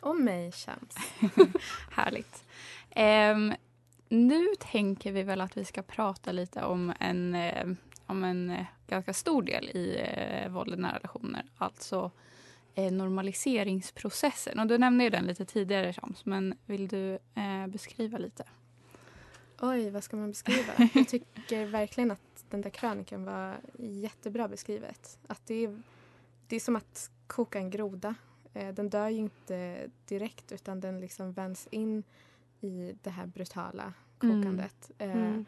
Och 0.00 0.16
mig 0.16 0.52
känns. 0.52 0.96
Härligt. 1.90 2.44
Ehm, 2.90 3.54
nu 4.08 4.46
tänker 4.58 5.12
vi 5.12 5.22
väl 5.22 5.40
att 5.40 5.56
vi 5.56 5.64
ska 5.64 5.82
prata 5.82 6.32
lite 6.32 6.62
om 6.62 6.92
en, 7.00 7.34
eh, 7.34 7.66
om 8.06 8.24
en 8.24 8.50
eh, 8.50 8.66
ganska 8.86 9.12
stor 9.12 9.42
del 9.42 9.64
i 9.64 10.02
eh, 10.04 10.50
våld 10.50 10.74
i 10.74 10.76
nära 10.76 10.96
relationer. 10.96 11.44
Alltså 11.56 12.10
normaliseringsprocessen. 12.74 14.58
Och 14.58 14.66
du 14.66 14.78
nämnde 14.78 15.04
ju 15.04 15.10
den 15.10 15.24
lite 15.24 15.44
tidigare, 15.44 15.92
Shams, 15.92 16.24
men 16.24 16.54
vill 16.66 16.88
du 16.88 17.18
beskriva 17.68 18.18
lite? 18.18 18.44
Oj, 19.60 19.90
vad 19.90 20.04
ska 20.04 20.16
man 20.16 20.28
beskriva? 20.30 20.72
Jag 20.94 21.08
tycker 21.08 21.66
verkligen 21.66 22.10
att 22.10 22.44
den 22.50 22.60
där 22.60 22.70
krönikan 22.70 23.24
var 23.24 23.56
jättebra 23.78 24.48
beskrivet. 24.48 25.18
Att 25.26 25.46
det, 25.46 25.64
är, 25.64 25.82
det 26.46 26.56
är 26.56 26.60
som 26.60 26.76
att 26.76 27.10
koka 27.26 27.58
en 27.58 27.70
groda. 27.70 28.14
Eh, 28.54 28.74
Den 28.74 28.90
dör 28.90 29.08
ju 29.08 29.18
inte 29.18 29.88
direkt 30.06 30.52
utan 30.52 30.80
den 30.80 31.00
liksom 31.00 31.32
vänds 31.32 31.68
in 31.70 32.02
i 32.60 32.94
det 33.02 33.10
här 33.10 33.26
brutala 33.26 33.92
Mm. 34.22 34.42
kokandet. 34.42 34.90
Eh, 34.98 35.10
Mm. 35.10 35.44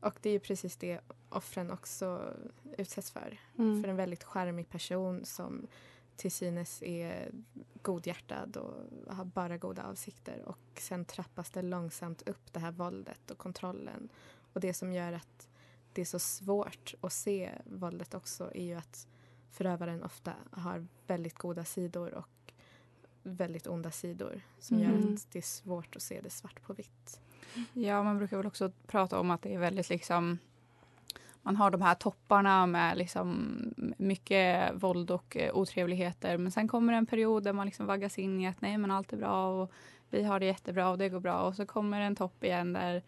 Och 0.00 0.14
det 0.20 0.28
är 0.28 0.32
ju 0.32 0.38
precis 0.40 0.76
det 0.76 1.00
offren 1.28 1.70
också 1.70 2.34
utsätts 2.78 3.10
för. 3.10 3.38
Mm. 3.58 3.82
För 3.82 3.88
en 3.88 3.96
väldigt 3.96 4.24
charmig 4.24 4.68
person 4.68 5.24
som 5.24 5.66
till 6.22 6.32
synes 6.32 6.82
är 6.82 7.30
godhjärtad 7.82 8.56
och 8.56 8.74
har 9.14 9.24
bara 9.24 9.56
goda 9.58 9.82
avsikter. 9.82 10.42
Och 10.44 10.58
sen 10.80 11.04
trappas 11.04 11.50
det 11.50 11.62
långsamt 11.62 12.28
upp 12.28 12.52
det 12.52 12.60
här 12.60 12.72
våldet 12.72 13.30
och 13.30 13.38
kontrollen. 13.38 14.08
Och 14.52 14.60
det 14.60 14.74
som 14.74 14.92
gör 14.92 15.12
att 15.12 15.48
det 15.92 16.00
är 16.00 16.04
så 16.04 16.18
svårt 16.18 16.94
att 17.00 17.12
se 17.12 17.50
våldet 17.64 18.14
också 18.14 18.50
är 18.54 18.64
ju 18.64 18.74
att 18.74 19.06
förövaren 19.50 20.02
ofta 20.02 20.32
har 20.50 20.86
väldigt 21.06 21.34
goda 21.38 21.64
sidor 21.64 22.14
och 22.14 22.52
väldigt 23.22 23.66
onda 23.66 23.90
sidor 23.90 24.40
som 24.58 24.76
Mm. 24.76 24.90
gör 24.90 25.14
att 25.14 25.26
det 25.32 25.38
är 25.38 25.42
svårt 25.42 25.96
att 25.96 26.02
se 26.02 26.20
det 26.20 26.30
svart 26.30 26.62
på 26.62 26.72
vitt. 26.72 27.20
Ja, 27.72 28.02
man 28.02 28.18
brukar 28.18 28.36
väl 28.36 28.46
också 28.46 28.72
prata 28.86 29.20
om 29.20 29.30
att 29.30 29.42
det 29.42 29.54
är 29.54 29.58
väldigt 29.58 29.88
liksom 29.88 30.38
man 31.42 31.56
har 31.56 31.70
de 31.70 31.82
här 31.82 31.94
topparna 31.94 32.66
med 32.66 32.98
liksom 32.98 33.56
mycket 33.98 34.70
våld 34.74 35.10
och 35.10 35.36
eh, 35.36 35.54
otrevligheter. 35.56 36.36
Men 36.38 36.52
sen 36.52 36.68
kommer 36.68 36.92
en 36.92 37.06
period 37.06 37.42
där 37.44 37.52
man 37.52 37.66
liksom 37.66 37.86
vaggas 37.86 38.18
in 38.18 38.40
i 38.40 38.48
att 38.48 38.60
nej 38.60 38.78
men 38.78 38.90
allt 38.90 39.12
är 39.12 39.16
bra 39.16 39.62
och 39.62 39.72
vi 40.10 40.22
har 40.24 40.40
det 40.40 40.46
jättebra 40.46 40.88
och 40.90 40.98
det 40.98 41.08
går 41.08 41.20
bra. 41.20 41.40
Och 41.42 41.54
så 41.54 41.66
kommer 41.66 42.00
en 42.00 42.16
topp 42.16 42.44
igen 42.44 42.72
där 42.72 43.02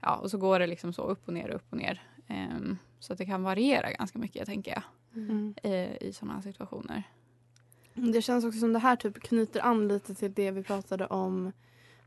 ja, 0.00 0.16
och 0.16 0.30
så 0.30 0.38
går 0.38 0.58
det 0.58 0.66
liksom 0.66 0.92
så 0.92 1.02
upp 1.02 1.28
och 1.28 1.34
ner, 1.34 1.48
upp 1.48 1.66
och 1.72 1.76
ner. 1.78 2.02
Ehm, 2.26 2.78
så 2.98 3.12
att 3.12 3.18
det 3.18 3.26
kan 3.26 3.42
variera 3.42 3.92
ganska 3.92 4.18
mycket 4.18 4.46
tänker 4.46 4.70
jag 4.72 4.82
Mm. 5.14 5.54
i, 5.62 5.96
i 6.00 6.12
sådana 6.12 6.42
situationer. 6.42 7.02
Det 7.94 8.22
känns 8.22 8.44
också 8.44 8.60
som 8.60 8.72
det 8.72 8.78
här 8.78 8.96
typ 8.96 9.20
knyter 9.22 9.60
an 9.60 9.88
lite 9.88 10.14
till 10.14 10.32
det 10.34 10.50
vi 10.50 10.62
pratade 10.62 11.06
om 11.06 11.52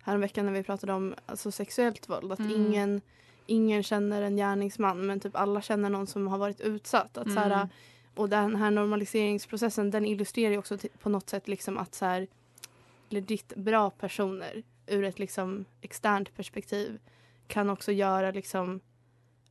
häromveckan 0.03 0.45
när 0.45 0.53
vi 0.53 0.63
pratade 0.63 0.93
om 0.93 1.15
alltså, 1.25 1.51
sexuellt 1.51 2.09
våld. 2.09 2.31
Att 2.31 2.39
Mm. 2.39 2.51
ingen, 2.51 3.01
ingen 3.45 3.83
känner 3.83 4.21
en 4.21 4.35
gärningsman 4.35 5.05
men 5.05 5.19
typ 5.19 5.35
alla 5.35 5.61
känner 5.61 5.89
någon 5.89 6.07
som 6.07 6.27
har 6.27 6.37
varit 6.37 6.61
utsatt. 6.61 7.17
Att, 7.17 7.33
så 7.33 7.39
här, 7.39 7.51
Mm. 7.51 7.67
och 8.15 8.29
den 8.29 8.55
här 8.55 8.71
normaliseringsprocessen 8.71 9.91
den 9.91 10.05
illustrerar 10.05 10.51
ju 10.51 10.57
också 10.57 10.77
till- 10.77 10.89
på 11.01 11.09
något 11.09 11.29
sätt 11.29 11.47
liksom 11.47 11.77
att 11.77 11.95
så 11.95 12.05
här, 12.05 12.27
legit 13.09 13.53
bra 13.55 13.89
personer 13.89 14.63
ur 14.87 15.03
ett 15.03 15.19
liksom 15.19 15.65
externt 15.81 16.35
perspektiv 16.35 16.99
kan 17.47 17.69
också 17.69 17.91
göra 17.91 18.31
liksom 18.31 18.79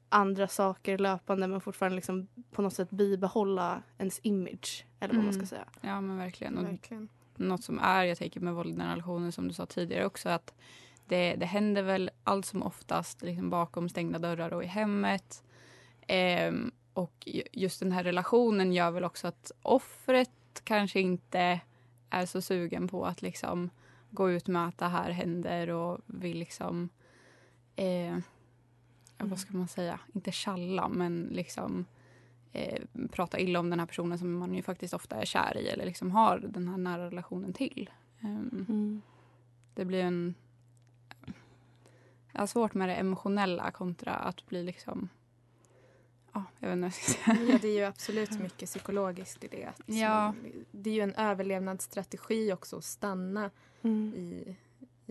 andra 0.08 0.48
saker 0.48 0.98
löpande 0.98 1.46
men 1.46 1.60
fortfarande 1.60 1.96
liksom 1.96 2.28
på 2.52 2.62
något 2.62 2.74
sätt 2.74 2.90
bibehålla 2.90 3.82
ens 3.98 4.20
image. 4.22 4.84
Eller 5.00 5.14
vad 5.14 5.24
man 5.24 5.32
ska 5.32 5.38
Mm. 5.38 5.46
säga. 5.46 5.64
Ja 5.80 6.00
men 6.00 6.18
verkligen. 6.18 6.58
Och 6.58 6.64
Verkligen. 6.64 7.08
något 7.36 7.64
som 7.64 7.78
är, 7.78 8.04
jag 8.04 8.18
tänker 8.18 8.40
med 8.40 8.54
våld 8.54 8.78
i 8.78 8.82
relationer 8.82 9.30
som 9.30 9.48
du 9.48 9.54
sa 9.54 9.66
tidigare 9.66 10.06
också, 10.06 10.28
att 10.28 10.54
det, 11.06 11.34
det 11.36 11.46
händer 11.46 11.82
väl 11.82 12.10
allt 12.24 12.46
som 12.46 12.62
oftast 12.62 13.22
liksom 13.22 13.50
bakom 13.50 13.88
stängda 13.88 14.18
dörrar 14.18 14.52
och 14.52 14.64
i 14.64 14.66
hemmet. 14.66 15.42
Ehm, 16.06 16.70
och 16.94 17.12
ju- 17.26 17.42
just 17.52 17.80
den 17.80 17.92
här 17.92 18.04
relationen 18.04 18.72
gör 18.72 18.90
väl 18.90 19.04
också 19.04 19.28
att 19.28 19.52
offret 19.62 20.30
kanske 20.64 21.00
inte 21.00 21.60
är 22.10 22.26
så 22.26 22.40
sugen 22.40 22.88
på 22.88 23.04
att 23.06 23.22
liksom 23.22 23.70
gå 24.10 24.30
ut 24.30 24.46
med 24.48 24.68
att 24.68 24.78
det 24.78 24.86
här 24.86 25.10
händer 25.10 25.68
och 25.70 25.98
vill 26.06 26.38
liksom 26.38 26.88
eh, 27.76 28.18
vad 29.18 29.38
ska 29.38 29.56
man 29.56 29.68
säga, 29.68 30.00
inte 30.14 30.32
tjalla 30.32 30.88
men 30.88 31.28
liksom 31.32 31.84
eh, 32.52 32.82
prata 33.12 33.38
illa 33.38 33.58
om 33.60 33.70
den 33.70 33.78
här 33.80 33.86
personen 33.86 34.18
som 34.18 34.38
man 34.38 34.54
ju 34.54 34.62
faktiskt 34.62 34.94
ofta 34.94 35.16
är 35.16 35.24
kär 35.24 35.56
i 35.56 35.68
eller 35.68 35.84
liksom 35.86 36.10
har 36.10 36.38
den 36.38 36.68
här 36.68 36.76
nära 36.76 37.06
relationen 37.06 37.52
till. 37.52 37.90
Ehm, 38.20 38.66
Mm. 38.68 39.02
det 39.74 39.84
blir 39.84 40.04
en... 40.04 40.34
Jag 42.32 42.40
har 42.40 42.46
svårt 42.46 42.74
med 42.74 42.88
det 42.88 42.94
emotionella 42.94 43.70
kontra 43.70 44.14
att 44.14 44.46
bli 44.46 44.62
liksom... 44.62 45.08
Ja, 46.32 46.44
jag 46.58 46.68
vet 46.68 46.76
inte 46.76 46.82
vad 46.82 46.86
jag 46.86 46.94
ska 46.94 47.12
säga. 47.12 47.52
Ja, 47.52 47.58
det 47.62 47.68
är 47.68 47.78
ju 47.78 47.84
absolut 47.84 48.40
mycket 48.40 48.68
psykologiskt 48.68 49.44
i 49.44 49.48
det. 49.48 49.64
Att 49.66 49.82
Ja. 49.86 50.34
Det 50.70 50.90
är 50.90 50.94
ju 50.94 51.00
en 51.00 51.14
överlevnadsstrategi 51.14 52.52
också 52.52 52.76
att 52.76 52.84
stanna 52.84 53.50
Mm. 53.84 54.14
i, 54.14 54.56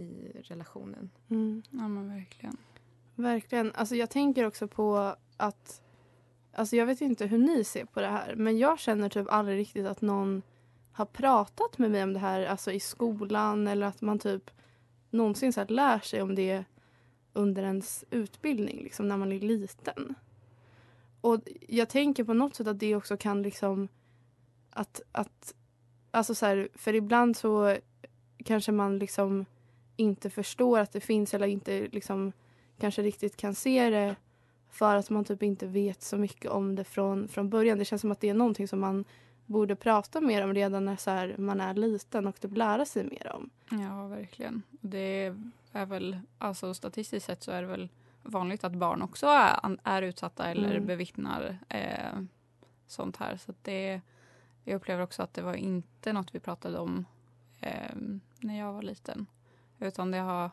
i 0.02 0.32
relationen. 0.42 1.10
Mm. 1.30 1.64
Ja, 1.70 1.88
men 1.88 2.10
verkligen. 2.10 2.58
Verkligen. 3.16 3.72
Alltså 3.76 3.96
jag 3.96 4.10
tänker 4.10 4.46
också 4.48 4.68
på 4.68 5.16
att... 5.38 5.82
Alltså 6.54 6.76
jag 6.76 6.86
vet 6.86 7.02
inte 7.02 7.26
hur 7.26 7.38
ni 7.38 7.64
ser 7.64 7.86
på 7.86 8.02
det 8.02 8.08
här 8.08 8.36
men 8.36 8.58
jag 8.58 8.80
känner 8.80 9.10
typ 9.10 9.28
aldrig 9.32 9.58
riktigt 9.60 9.86
att 9.86 10.02
någon 10.02 10.42
har 10.92 11.06
pratat 11.06 11.78
med 11.78 11.92
mig 11.92 12.04
om 12.04 12.14
det 12.14 12.20
här 12.20 12.46
alltså 12.46 12.72
i 12.72 12.80
skolan 12.80 13.68
eller 13.68 13.88
att 13.88 14.02
man 14.02 14.20
typ 14.20 14.52
någonsin 15.10 15.54
så 15.54 15.60
här 15.60 15.68
lär 15.68 16.00
sig 16.00 16.22
om 16.22 16.36
det 16.36 16.66
under 17.34 17.64
ens 17.64 18.06
utbildning 18.10 18.84
liksom 18.84 19.08
när 19.08 19.18
man 19.18 19.32
är 19.32 19.40
liten. 19.40 20.16
Och 21.22 21.40
jag 21.68 21.90
tänker 21.90 22.24
på 22.24 22.34
något 22.34 22.56
sätt 22.56 22.68
att 22.68 22.80
det 22.80 22.96
också 22.96 23.18
kan 23.18 23.42
liksom 23.42 23.88
att, 24.70 25.02
att 25.12 25.54
alltså 26.12 26.36
så 26.36 26.46
här, 26.46 26.70
för 26.76 26.96
ibland 26.96 27.38
så 27.38 27.78
kanske 28.46 28.72
man 28.72 29.00
liksom 29.00 29.46
inte 29.96 30.30
förstår 30.30 30.80
att 30.80 30.92
det 30.92 31.00
finns 31.00 31.34
eller 31.34 31.48
inte 31.48 31.88
liksom 31.92 32.32
kanske 32.80 33.02
riktigt 33.02 33.38
kan 33.38 33.56
se 33.56 33.90
det 33.90 34.16
för 34.70 34.96
att 34.96 35.10
man 35.10 35.26
typ 35.26 35.44
inte 35.44 35.68
vet 35.68 36.02
så 36.02 36.18
mycket 36.18 36.52
om 36.52 36.76
det 36.76 36.84
från, 36.84 37.28
från 37.28 37.50
början. 37.50 37.78
Det 37.78 37.86
känns 37.86 38.02
som 38.02 38.12
att 38.12 38.20
det 38.20 38.30
är 38.30 38.34
någonting 38.34 38.68
som 38.68 38.80
man 38.80 39.06
borde 39.46 39.76
prata 39.76 40.22
mer 40.22 40.44
om 40.44 40.54
redan 40.54 40.86
när 40.86 40.96
så 40.96 41.12
här, 41.12 41.36
man 41.38 41.62
är 41.62 41.74
liten 41.74 42.28
och 42.28 42.40
typ 42.40 42.58
lära 42.58 42.86
sig 42.86 43.04
mer 43.04 43.32
om. 43.36 43.50
Ja, 43.70 44.08
verkligen. 44.08 44.64
Det 44.70 45.26
är 45.26 45.52
väl, 45.72 46.20
alltså 46.38 46.74
statistiskt 46.74 47.26
sett 47.26 47.44
så 47.44 47.52
är 47.52 47.62
det 47.62 47.68
väl 47.68 47.90
vanligt 48.24 48.64
att 48.64 48.74
barn 48.76 49.02
också 49.02 49.28
är, 49.28 49.78
är 49.84 50.02
utsatta 50.02 50.46
eller 50.52 50.72
Mm. 50.76 50.86
bevittnar 50.86 51.58
eh, 51.70 52.22
sånt 52.88 53.18
här. 53.18 53.38
Så 53.38 53.54
det, 53.62 54.02
jag 54.64 54.76
upplever 54.76 55.04
också 55.04 55.24
att 55.24 55.34
det 55.34 55.42
var 55.42 55.54
inte 55.54 56.14
något 56.14 56.36
vi 56.36 56.40
pratade 56.40 56.80
om 56.80 57.06
eh, 57.60 57.96
när 58.40 58.60
jag 58.60 58.74
var 58.74 58.82
liten. 58.82 59.26
Utan 59.80 60.12
det 60.12 60.18
har, 60.18 60.50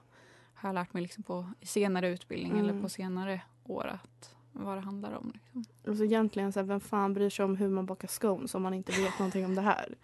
har 0.55 0.69
jag 0.69 0.75
lärt 0.75 0.93
mig 0.95 1.03
liksom 1.03 1.23
på 1.23 1.51
senare 1.63 2.09
utbildning 2.09 2.53
Mm. 2.53 2.65
eller 2.65 2.83
på 2.83 2.89
senare 2.89 3.41
år 3.65 3.87
att, 3.87 4.35
vad 4.53 4.77
det 4.77 4.81
handlar 4.81 5.13
om. 5.13 5.33
Liksom. 5.35 5.65
Och 5.87 5.97
så 5.97 6.05
egentligen, 6.05 6.53
så 6.53 6.61
här, 6.61 6.67
vem 6.67 6.81
fan 6.81 7.15
bryr 7.15 7.31
sig 7.31 7.45
om 7.45 7.57
hur 7.57 7.69
man 7.69 7.87
bakar 7.87 8.09
scones 8.09 8.55
om 8.55 8.63
man 8.63 8.75
inte 8.75 8.93
vet 8.93 9.19
någonting 9.19 9.45
om 9.45 9.55
det 9.55 9.63
här? 9.63 9.95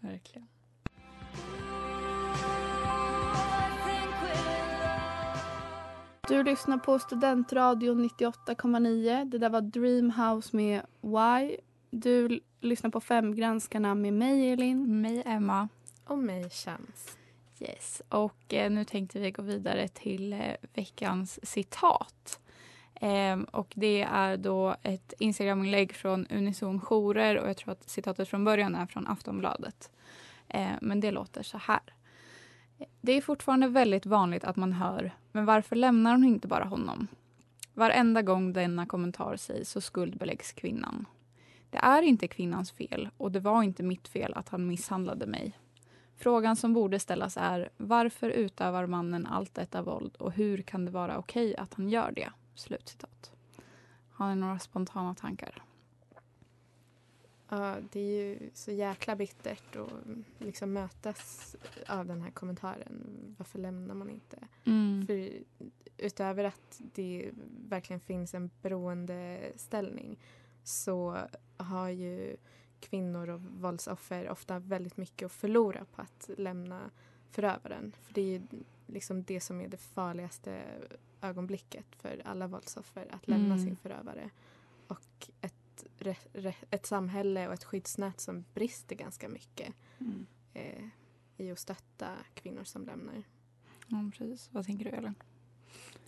Verkligen. 0.00 0.48
Du 6.28 6.42
lyssnar 6.42 6.78
på 6.78 6.98
Studentradion 6.98 8.10
98,9. 8.10 9.24
Det 9.24 9.38
där 9.38 9.50
var 9.50 9.60
Dreamhouse 9.60 10.56
med 10.56 10.82
Why. 11.00 11.56
Du 11.90 12.40
lyssnar 12.60 12.90
på 12.90 13.00
Femgranskarna 13.00 13.94
med 13.94 14.12
mig, 14.12 14.52
Elin. 14.52 15.00
Mig, 15.00 15.22
Emma. 15.26 15.68
Och 16.06 16.18
mig 16.18 16.50
känns. 16.50 17.18
Yes, 17.60 18.02
och 18.08 18.54
eh, 18.54 18.70
nu 18.70 18.84
tänkte 18.84 19.18
vi 19.18 19.30
gå 19.30 19.42
vidare 19.42 19.88
till 19.88 20.32
eh, 20.32 20.40
veckans 20.74 21.46
citat. 21.46 22.40
Ehm, 22.94 23.44
och 23.44 23.72
det 23.74 24.02
är 24.02 24.36
då 24.36 24.76
ett 24.82 25.14
Instagraminlägg 25.18 25.94
från 25.94 26.26
Unison 26.26 26.80
Jourer 26.80 27.38
och 27.38 27.48
jag 27.48 27.56
tror 27.56 27.72
att 27.72 27.88
citatet 27.88 28.28
från 28.28 28.44
början 28.44 28.74
är 28.74 28.86
från 28.86 29.06
Aftonbladet. 29.06 29.90
Eh, 30.48 30.70
men 30.80 31.00
det 31.00 31.10
låter 31.10 31.42
så 31.42 31.58
här. 31.58 31.95
Det 33.00 33.12
är 33.12 33.20
fortfarande 33.20 33.68
väldigt 33.68 34.06
vanligt 34.06 34.44
att 34.44 34.56
man 34.56 34.72
hör 34.72 35.10
men 35.32 35.44
varför 35.44 35.76
lämnar 35.76 36.12
hon 36.12 36.24
inte 36.24 36.48
bara 36.48 36.64
honom? 36.64 37.06
Varenda 37.74 38.22
gång 38.22 38.52
denna 38.52 38.86
kommentar 38.86 39.36
sägs 39.36 39.70
så 39.70 39.80
skuldbeläggs 39.80 40.52
kvinnan. 40.52 41.06
Det 41.70 41.78
är 41.78 42.02
inte 42.02 42.28
kvinnans 42.28 42.72
fel 42.72 43.08
och 43.16 43.32
det 43.32 43.40
var 43.40 43.62
inte 43.62 43.82
mitt 43.82 44.08
fel 44.08 44.34
att 44.34 44.48
han 44.48 44.66
misshandlade 44.66 45.26
mig. 45.26 45.58
Frågan 46.16 46.56
som 46.56 46.72
borde 46.72 46.98
ställas 46.98 47.36
är 47.36 47.68
varför 47.76 48.30
utövar 48.30 48.86
mannen 48.86 49.26
allt 49.26 49.54
detta 49.54 49.82
våld 49.82 50.16
och 50.16 50.32
hur 50.32 50.62
kan 50.62 50.84
det 50.84 50.90
vara 50.90 51.18
okej 51.18 51.56
att 51.56 51.74
han 51.74 51.88
gör 51.88 52.12
det? 52.12 52.30
Slutcitat. 52.54 53.32
Har 54.12 54.28
ni 54.28 54.36
några 54.40 54.58
spontana 54.58 55.14
tankar? 55.14 55.62
Ja, 57.48 57.76
det 57.92 58.00
är 58.00 58.24
ju 58.24 58.50
så 58.54 58.70
jäkla 58.70 59.16
bittert 59.16 59.76
att 59.76 59.90
liksom 60.38 60.72
mötas 60.72 61.56
av 61.88 62.06
den 62.06 62.22
här 62.22 62.30
kommentaren. 62.30 63.34
Varför 63.38 63.58
lämnar 63.58 63.94
man 63.94 64.10
inte? 64.10 64.38
Mm. 64.64 65.06
För 65.06 65.30
utöver 65.98 66.44
att 66.44 66.80
det 66.94 67.30
verkligen 67.68 68.00
finns 68.00 68.34
en 68.34 68.50
beroendeställning 68.62 70.18
så 70.64 71.18
har 71.56 71.88
ju 71.88 72.36
kvinnor 72.80 73.28
och 73.28 73.40
våldsoffer 73.40 74.28
ofta 74.30 74.58
väldigt 74.58 74.96
mycket 74.96 75.26
att 75.26 75.32
förlora 75.32 75.84
på 75.94 76.02
att 76.02 76.30
lämna 76.38 76.90
förövaren. 77.30 77.92
För 78.02 78.14
det 78.14 78.20
är 78.20 78.24
ju 78.38 78.42
liksom 78.86 79.22
det 79.22 79.40
som 79.40 79.60
är 79.60 79.68
det 79.68 79.76
farligaste 79.76 80.62
ögonblicket 81.20 81.86
för 81.98 82.22
alla 82.24 82.46
våldsoffer, 82.46 83.06
att 83.10 83.28
lämna 83.28 83.54
Mm. 83.54 83.66
sin 83.66 83.76
förövare. 83.76 84.30
Och 84.86 85.28
ett, 85.40 85.54
ett 86.70 86.86
samhälle 86.86 87.46
och 87.48 87.54
ett 87.54 87.64
skyddsnät 87.64 88.20
som 88.20 88.44
brister 88.54 88.96
ganska 88.96 89.28
mycket 89.28 89.74
Mm. 89.98 90.26
eh, 90.54 90.84
i 91.36 91.50
att 91.50 91.58
stötta 91.58 92.08
kvinnor 92.34 92.64
som 92.64 92.86
lämnar. 92.86 93.22
Ja, 93.86 94.10
precis. 94.18 94.48
Vad 94.52 94.66
tänker 94.66 94.84
du, 94.84 94.90
Elin? 94.90 95.14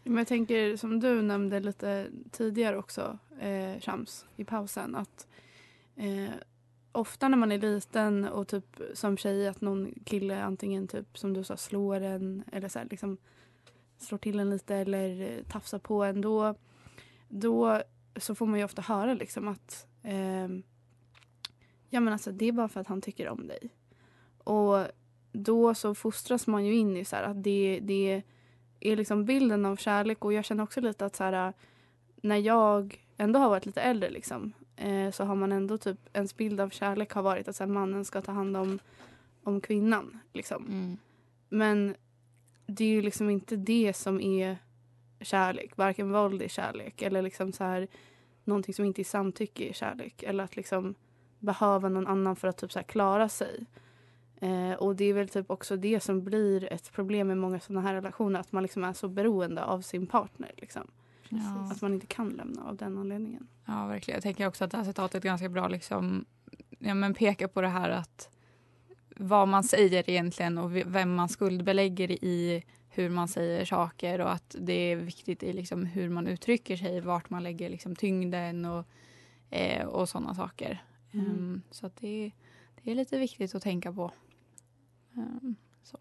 Men 0.04 0.16
jag 0.16 0.26
tänker 0.26 0.76
som 0.76 1.00
du 1.00 1.22
nämnde 1.22 1.60
lite 1.60 2.10
tidigare 2.30 2.76
också, 2.78 3.18
eh, 3.40 3.80
Shams, 3.80 4.26
i 4.36 4.44
pausen. 4.44 4.94
Att 4.94 5.26
eh, 5.96 6.30
ofta 6.92 7.28
när 7.28 7.36
man 7.38 7.52
är 7.52 7.58
liten 7.58 8.24
och 8.24 8.48
typ 8.48 8.80
som 8.94 9.16
tjej 9.16 9.48
att 9.48 9.60
någon 9.60 9.94
kille 10.04 10.42
antingen 10.42 10.88
typ 10.88 11.18
som 11.18 11.32
du 11.32 11.44
sa 11.44 11.56
slår 11.56 12.00
en 12.00 12.44
eller 12.52 12.68
så 12.68 12.78
här, 12.78 12.86
liksom 12.90 13.16
slår 13.98 14.18
till 14.18 14.40
en 14.40 14.50
lite 14.50 14.76
eller 14.76 15.20
eh, 15.20 15.42
tafsar 15.44 15.78
på 15.78 16.04
en. 16.04 16.20
Då, 16.20 16.54
då 17.28 17.82
så 18.18 18.34
får 18.34 18.46
man 18.46 18.58
ju 18.58 18.64
ofta 18.64 18.82
höra 18.82 19.14
liksom 19.14 19.48
att 19.48 19.86
eh, 20.02 20.48
ja 21.90 22.00
men 22.00 22.08
alltså 22.08 22.32
det 22.32 22.48
är 22.48 22.52
bara 22.52 22.68
för 22.68 22.80
att 22.80 22.86
han 22.86 23.00
tycker 23.00 23.28
om 23.28 23.46
dig. 23.46 23.70
Och 24.44 24.86
då 25.32 25.74
så 25.74 25.94
fostras 25.94 26.46
man 26.46 26.66
ju 26.66 26.74
in 26.74 26.96
i 26.96 27.04
så 27.04 27.16
här 27.16 27.22
att 27.22 27.42
det, 27.42 27.80
det 27.82 28.22
är 28.80 28.96
liksom 28.96 29.24
bilden 29.24 29.66
av 29.66 29.76
kärlek 29.76 30.24
och 30.24 30.32
jag 30.32 30.44
känner 30.44 30.64
också 30.64 30.80
lite 30.80 31.06
att 31.06 31.16
så 31.16 31.24
här, 31.24 31.52
när 32.16 32.36
jag 32.36 33.04
ändå 33.16 33.38
har 33.38 33.48
varit 33.48 33.66
lite 33.66 33.80
äldre 33.80 34.10
liksom, 34.10 34.52
eh, 34.76 35.10
så 35.10 35.24
har 35.24 35.34
man 35.34 35.52
ändå 35.52 35.78
typ 35.78 35.98
ens 36.12 36.36
bild 36.36 36.60
av 36.60 36.70
kärlek 36.70 37.12
har 37.12 37.22
varit 37.22 37.48
att 37.48 37.56
så 37.56 37.64
här, 37.64 37.70
mannen 37.70 38.04
ska 38.04 38.20
ta 38.20 38.32
hand 38.32 38.56
om, 38.56 38.78
om 39.42 39.60
kvinnan. 39.60 40.18
Liksom. 40.32 40.66
Mm. 40.66 40.96
Men 41.48 41.94
det 42.66 42.84
är 42.84 42.88
ju 42.88 43.02
liksom 43.02 43.30
inte 43.30 43.56
det 43.56 43.96
som 43.96 44.20
är 44.20 44.58
kärlek. 45.20 45.76
Varken 45.76 46.12
våld 46.12 46.42
är 46.42 46.48
kärlek 46.48 47.02
eller 47.02 47.22
liksom 47.22 47.52
så 47.52 47.64
här, 47.64 47.88
någonting 48.44 48.74
som 48.74 48.84
inte 48.84 49.02
är 49.02 49.04
samtycke 49.04 49.68
är 49.68 49.72
kärlek. 49.72 50.22
Eller 50.22 50.44
att 50.44 50.56
liksom 50.56 50.94
behöva 51.38 51.88
någon 51.88 52.06
annan 52.06 52.36
för 52.36 52.48
att 52.48 52.56
typ 52.56 52.72
så 52.72 52.82
klara 52.82 53.28
sig. 53.28 53.66
Eh, 54.40 54.72
och 54.72 54.96
det 54.96 55.04
är 55.04 55.14
väl 55.14 55.28
typ 55.28 55.50
också 55.50 55.76
det 55.76 56.00
som 56.00 56.24
blir 56.24 56.72
ett 56.72 56.92
problem 56.92 57.28
med 57.28 57.38
många 57.38 57.60
sådana 57.60 57.88
här 57.88 57.94
relationer. 57.94 58.40
Att 58.40 58.52
man 58.52 58.62
liksom 58.62 58.84
är 58.84 58.92
så 58.92 59.08
beroende 59.08 59.64
av 59.64 59.80
sin 59.80 60.06
partner. 60.06 60.52
Liksom. 60.56 60.90
Ja. 61.28 61.70
Att 61.72 61.82
man 61.82 61.94
inte 61.94 62.06
kan 62.06 62.28
lämna 62.28 62.64
av 62.64 62.76
den 62.76 62.98
anledningen. 62.98 63.46
Ja, 63.64 63.86
verkligen. 63.86 64.16
Jag 64.16 64.22
tänker 64.22 64.46
också 64.46 64.64
att 64.64 64.70
det 64.70 64.76
här 64.76 64.84
citatet 64.84 65.22
ganska 65.22 65.48
bra 65.48 65.68
liksom, 65.68 66.24
ja, 66.78 66.94
men 66.94 67.14
pekar 67.14 67.48
på 67.48 67.60
det 67.60 67.68
här 67.68 67.90
att 67.90 68.28
vad 69.16 69.48
man 69.48 69.64
säger 69.64 70.10
egentligen 70.10 70.58
och 70.58 70.76
vem 70.76 71.14
man 71.14 71.28
skuldbelägger 71.28 72.24
i 72.24 72.64
hur 72.98 73.10
man 73.10 73.28
säger 73.28 73.64
saker 73.64 74.20
och 74.20 74.32
att 74.32 74.56
det 74.58 74.72
är 74.72 74.96
viktigt 74.96 75.42
i 75.42 75.52
liksom 75.52 75.84
hur 75.86 76.08
man 76.08 76.26
uttrycker 76.26 76.76
sig, 76.76 77.00
vart 77.00 77.30
man 77.30 77.42
lägger 77.42 77.68
liksom 77.70 77.96
tyngden 77.96 78.64
och, 78.64 78.84
eh, 79.50 79.86
och 79.86 80.08
sådana 80.08 80.34
saker. 80.34 80.82
Mm. 81.12 81.26
Ehm, 81.26 81.62
så 81.70 81.86
att 81.86 81.96
det, 81.96 82.08
är- 82.26 82.32
det 82.82 82.90
är 82.90 82.94
lite 82.94 83.18
viktigt 83.18 83.54
att 83.54 83.62
tänka 83.62 83.92
på. 83.92 84.10
Ehm, 85.16 85.56
så. 85.82 85.98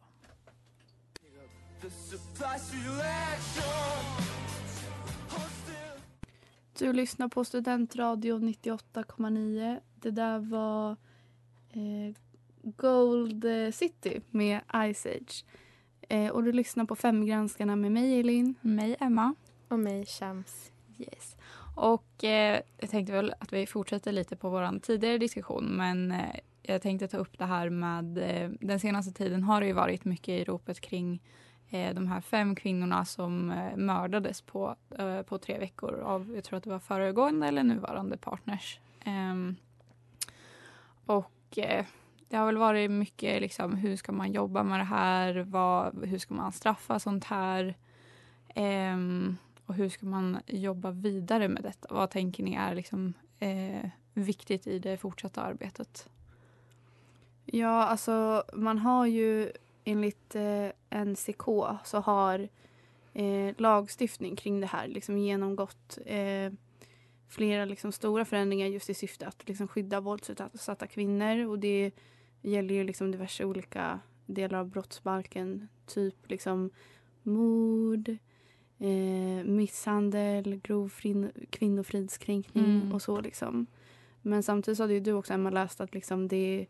Du 6.79 6.93
lyssnar 6.93 7.27
på 7.27 7.45
Studentradio 7.45 8.39
98,9. 8.39 9.79
Det 9.95 10.11
där 10.11 10.39
var 10.39 10.91
eh, 11.69 12.15
Gold 12.63 13.45
City 13.73 14.21
med 14.29 14.61
Ice 14.93 15.05
Age. 15.05 15.45
Eh, 16.07 16.29
och 16.29 16.43
du 16.43 16.51
lyssnar 16.51 16.85
på 16.85 16.95
Femgranskarna 16.95 17.75
med 17.75 17.91
mig, 17.91 18.19
Elin. 18.19 18.55
Mig, 18.61 18.95
Emma. 18.99 19.35
Och 19.67 19.79
mig, 19.79 20.05
Shams. 20.05 20.71
Yes. 20.97 21.37
Och 21.75 22.23
eh, 22.23 22.61
jag 22.77 22.89
tänkte 22.89 23.13
väl 23.13 23.33
att 23.39 23.53
vi 23.53 23.67
fortsätter 23.67 24.11
lite 24.11 24.35
på 24.35 24.49
vår 24.49 24.79
tidigare 24.79 25.17
diskussion 25.17 25.65
men 25.65 26.11
eh, 26.11 26.35
jag 26.61 26.81
tänkte 26.81 27.07
ta 27.07 27.17
upp 27.17 27.37
det 27.37 27.45
här 27.45 27.69
med 27.69 28.17
eh, 28.17 28.49
den 28.59 28.79
senaste 28.79 29.11
tiden 29.11 29.43
har 29.43 29.61
det 29.61 29.67
ju 29.67 29.73
varit 29.73 30.05
mycket 30.05 30.29
i 30.29 30.43
ropet 30.43 30.79
kring 30.79 31.21
eh, 31.69 31.93
de 31.93 32.07
här 32.07 32.21
fem 32.21 32.55
kvinnorna 32.55 33.05
som 33.05 33.51
eh, 33.51 33.77
mördades 33.77 34.41
på, 34.41 34.75
på 35.25 35.37
tre 35.37 35.59
veckor 35.59 35.99
av, 35.99 36.35
jag 36.35 36.43
tror 36.43 36.57
att 36.57 36.63
det 36.63 36.69
var 36.69 36.79
föregående 36.79 37.47
eller 37.47 37.63
nuvarande 37.63 38.17
partners. 38.17 38.79
Ehm, 39.05 39.55
och 41.05 41.59
det 42.29 42.37
har 42.37 42.45
väl 42.45 42.57
varit 42.57 42.91
mycket 42.91 43.41
liksom, 43.41 43.75
hur 43.75 43.95
ska 43.95 44.11
man 44.11 44.31
jobba 44.31 44.63
med 44.63 44.79
det 44.79 44.83
här? 44.83 45.45
Vad, 45.47 46.05
hur 46.05 46.17
ska 46.17 46.33
man 46.33 46.51
straffa 46.51 46.99
sånt 46.99 47.23
här? 47.23 47.75
Ehm, 48.55 49.37
och 49.65 49.73
hur 49.73 49.89
ska 49.89 50.05
man 50.05 50.37
jobba 50.47 50.91
vidare 50.91 51.47
med 51.47 51.63
detta? 51.63 51.87
Vad 51.93 52.09
tänker 52.09 52.43
ni 52.43 52.53
är 52.53 52.75
liksom, 52.75 53.13
eh, 53.39 53.89
viktigt 54.13 54.67
i 54.67 54.79
det 54.79 54.97
fortsatta 54.97 55.41
arbetet? 55.41 56.09
Ja, 57.45 57.83
alltså 57.83 58.43
man 58.53 58.77
har 58.77 59.05
ju 59.05 59.51
enligt 59.83 60.35
eh, 60.35 61.05
NCK 61.05 61.43
så 61.83 61.99
har 61.99 62.49
eh, 63.13 63.55
lagstiftning 63.57 64.35
kring 64.35 64.59
det 64.59 64.67
här 64.67 64.87
liksom 64.87 65.17
genomgått 65.17 65.97
eh, 66.05 66.51
flera 67.27 67.65
liksom 67.65 67.91
stora 67.91 68.25
förändringar 68.25 68.67
just 68.67 68.89
i 68.89 68.93
syfte 68.93 69.27
att 69.27 69.47
liksom 69.47 69.67
skydda 69.67 69.99
våldsutsatta 69.99 70.87
kvinnor. 70.87 71.45
Och 71.47 71.59
det 71.59 71.91
gäller 72.41 72.75
ju 72.75 72.83
liksom 72.83 73.11
diverse 73.11 73.45
olika 73.45 73.99
delar 74.25 74.59
av 74.59 74.69
brottsbalken. 74.69 75.67
Typ 75.85 76.15
liksom 76.29 76.69
mord, 77.23 78.09
eh, 78.77 79.45
misshandel, 79.45 80.55
grov 80.63 80.91
kvinnofridskränkning 81.49 82.65
Mm. 82.81 82.93
och 82.93 83.01
så 83.01 83.21
liksom. 83.21 83.65
Men 84.21 84.43
samtidigt 84.43 84.79
hade 84.79 84.93
ju 84.93 84.99
du 84.99 85.13
också 85.13 85.33
Emma 85.33 85.49
läst 85.49 85.81
att 85.81 85.93
liksom 85.93 86.27
det, 86.27 86.67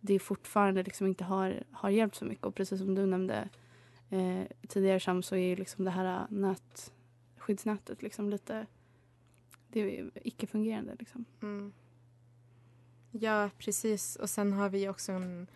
det 0.00 0.18
fortfarande 0.18 0.82
liksom 0.82 1.06
inte 1.06 1.24
har, 1.24 1.62
har 1.70 1.90
hjälpt 1.90 2.16
så 2.16 2.24
mycket. 2.24 2.44
Och 2.44 2.54
precis 2.54 2.80
som 2.80 2.94
du 2.94 3.06
nämnde 3.06 3.48
eh, 4.10 4.42
tidigare 4.68 5.00
Sham 5.00 5.22
så 5.22 5.34
är 5.36 5.48
ju 5.48 5.56
liksom 5.56 5.84
det 5.84 5.90
här 5.90 6.26
nät, 6.30 6.92
skyddsnätet 7.38 8.02
liksom 8.02 8.30
lite 8.30 8.66
det 9.68 9.98
är 9.98 10.10
icke-fungerande. 10.14 10.96
Liksom. 10.98 11.24
Mm. 11.42 11.72
Ja, 13.12 13.50
precis. 13.58 14.16
Och 14.16 14.30
sen 14.30 14.52
har 14.52 14.68
vi 14.68 14.88
också 14.88 15.12
en, 15.12 15.46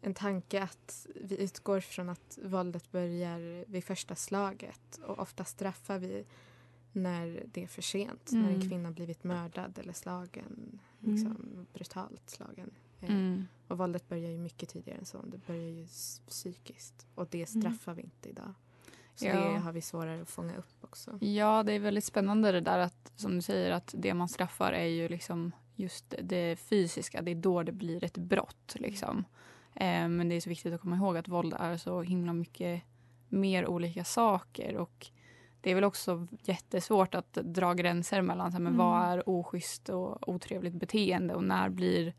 en 0.00 0.14
tanke 0.14 0.62
att 0.62 1.06
vi 1.14 1.36
utgår 1.42 1.80
från 1.80 2.08
att 2.08 2.38
våldet 2.42 2.92
börjar 2.92 3.64
vid 3.68 3.84
första 3.84 4.14
slaget 4.14 5.00
och 5.06 5.18
ofta 5.18 5.44
straffar 5.44 5.98
vi 5.98 6.24
när 6.92 7.42
det 7.52 7.62
är 7.62 7.66
för 7.66 7.82
sent. 7.82 8.30
När 8.32 8.40
en 8.48 8.54
Mm. 8.54 8.68
kvinna 8.68 8.90
blivit 8.90 9.24
mördad 9.24 9.78
eller 9.78 9.92
slagen, 9.92 10.78
liksom, 10.98 11.66
brutalt 11.72 12.30
slagen. 12.30 12.70
Eh, 13.00 13.10
Mm. 13.10 13.46
Och 13.68 13.78
våldet 13.78 14.08
börjar 14.08 14.30
ju 14.30 14.38
mycket 14.38 14.68
tidigare 14.68 14.98
än 14.98 15.04
så. 15.06 15.22
Det 15.22 15.46
börjar 15.46 15.70
ju 15.70 15.86
psykiskt 16.28 17.06
och 17.14 17.26
det 17.30 17.50
Mm. 17.54 17.62
straffar 17.62 17.94
vi 17.94 18.02
inte 18.02 18.28
idag. 18.28 18.54
Så 19.14 19.26
Ja. 19.26 19.32
det 19.40 19.58
har 19.58 19.72
vi 19.72 19.80
svårare 19.80 20.22
att 20.22 20.30
fånga 20.30 20.56
upp 20.56 20.74
också. 20.84 21.18
Ja, 21.20 21.62
det 21.62 21.72
är 21.72 21.78
väldigt 21.80 22.04
spännande 22.04 22.52
det 22.52 22.60
där 22.60 22.78
att 22.78 23.12
som 23.16 23.34
du 23.36 23.42
säger 23.42 23.70
att 23.70 23.94
det 23.98 24.14
man 24.14 24.28
straffar 24.28 24.72
är 24.72 24.84
ju 24.86 25.08
liksom 25.08 25.52
just 25.80 26.14
det 26.22 26.56
fysiska. 26.56 27.22
Det 27.22 27.30
är 27.30 27.34
då 27.34 27.62
det 27.62 27.72
blir 27.72 28.04
ett 28.04 28.16
brott 28.18 28.74
liksom. 28.74 29.24
Eh, 29.74 30.08
men 30.08 30.28
det 30.28 30.34
är 30.34 30.40
så 30.40 30.48
viktigt 30.48 30.74
att 30.74 30.80
komma 30.80 30.96
ihåg 30.96 31.16
att 31.16 31.28
våld 31.28 31.54
är 31.58 31.76
så 31.76 32.02
himla 32.02 32.32
mycket 32.32 32.82
mer 33.28 33.66
olika 33.66 34.04
saker 34.04 34.76
och 34.76 35.06
det 35.60 35.70
är 35.70 35.74
väl 35.74 35.84
också 35.84 36.26
jättesvårt 36.44 37.14
att 37.14 37.32
dra 37.32 37.74
gränser 37.74 38.22
mellan 38.22 38.50
så 38.52 38.56
här, 38.56 38.62
men 38.62 38.74
Mm. 38.74 38.86
vad 38.86 39.02
är 39.02 39.28
oschysst 39.28 39.88
och 39.88 40.28
otrevligt 40.28 40.74
beteende 40.74 41.34
och 41.34 41.44
när 41.44 41.68
blir 41.68 42.14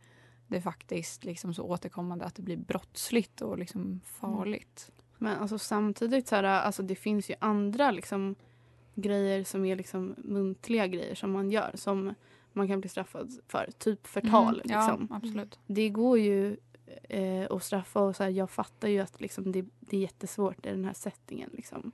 det 0.47 0.62
faktiskt 0.62 1.24
liksom 1.24 1.54
så 1.54 1.63
återkommande 1.63 2.26
att 2.26 2.36
det 2.36 2.41
blir 2.41 2.58
brottsligt 2.58 3.41
och 3.41 3.58
liksom 3.58 4.02
farligt. 4.06 4.91
Men 5.17 5.38
alltså, 5.38 5.60
samtidigt 5.60 6.28
så 6.28 6.36
här, 6.36 6.43
alltså, 6.43 6.84
det 6.84 6.95
finns 6.95 7.30
ju 7.30 7.36
andra 7.39 7.91
liksom, 7.91 8.36
grejer 8.95 9.43
som 9.43 9.65
är 9.65 9.76
liksom, 9.76 10.15
muntliga 10.17 10.88
grejer 10.88 11.15
som 11.15 11.32
man 11.32 11.52
gör. 11.52 11.71
Som 11.76 12.13
man 12.54 12.68
kan 12.68 12.80
bli 12.80 12.90
straffad 12.90 13.40
för. 13.48 13.70
Typ 13.78 14.08
förtal. 14.08 14.44
Mm, 14.44 14.56
liksom. 14.56 15.08
Ja, 15.10 15.16
absolut. 15.16 15.60
Det 15.68 15.90
går 15.90 16.20
ju 16.20 16.58
eh, 17.04 17.48
att 17.50 17.64
straffa 17.64 18.00
och 18.00 18.16
så 18.16 18.24
här, 18.24 18.30
jag 18.30 18.50
fattar 18.50 18.88
ju 18.88 19.00
att 19.00 19.22
liksom, 19.22 19.52
det, 19.52 19.66
det 19.80 19.98
är 19.98 20.02
jättesvårt 20.02 20.66
i 20.66 20.70
den 20.70 20.86
här 20.86 20.94
settingen. 20.94 21.50
Liksom. 21.54 21.92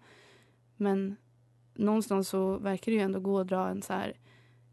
Men 0.75 1.15
någonstans 1.73 2.29
så 2.29 2.57
verkar 2.57 2.91
det 2.91 2.95
ju 2.95 3.03
ändå 3.03 3.19
gå 3.19 3.39
att 3.39 3.47
dra 3.47 3.69
en 3.69 3.81
så 3.81 3.93
här 3.93 4.13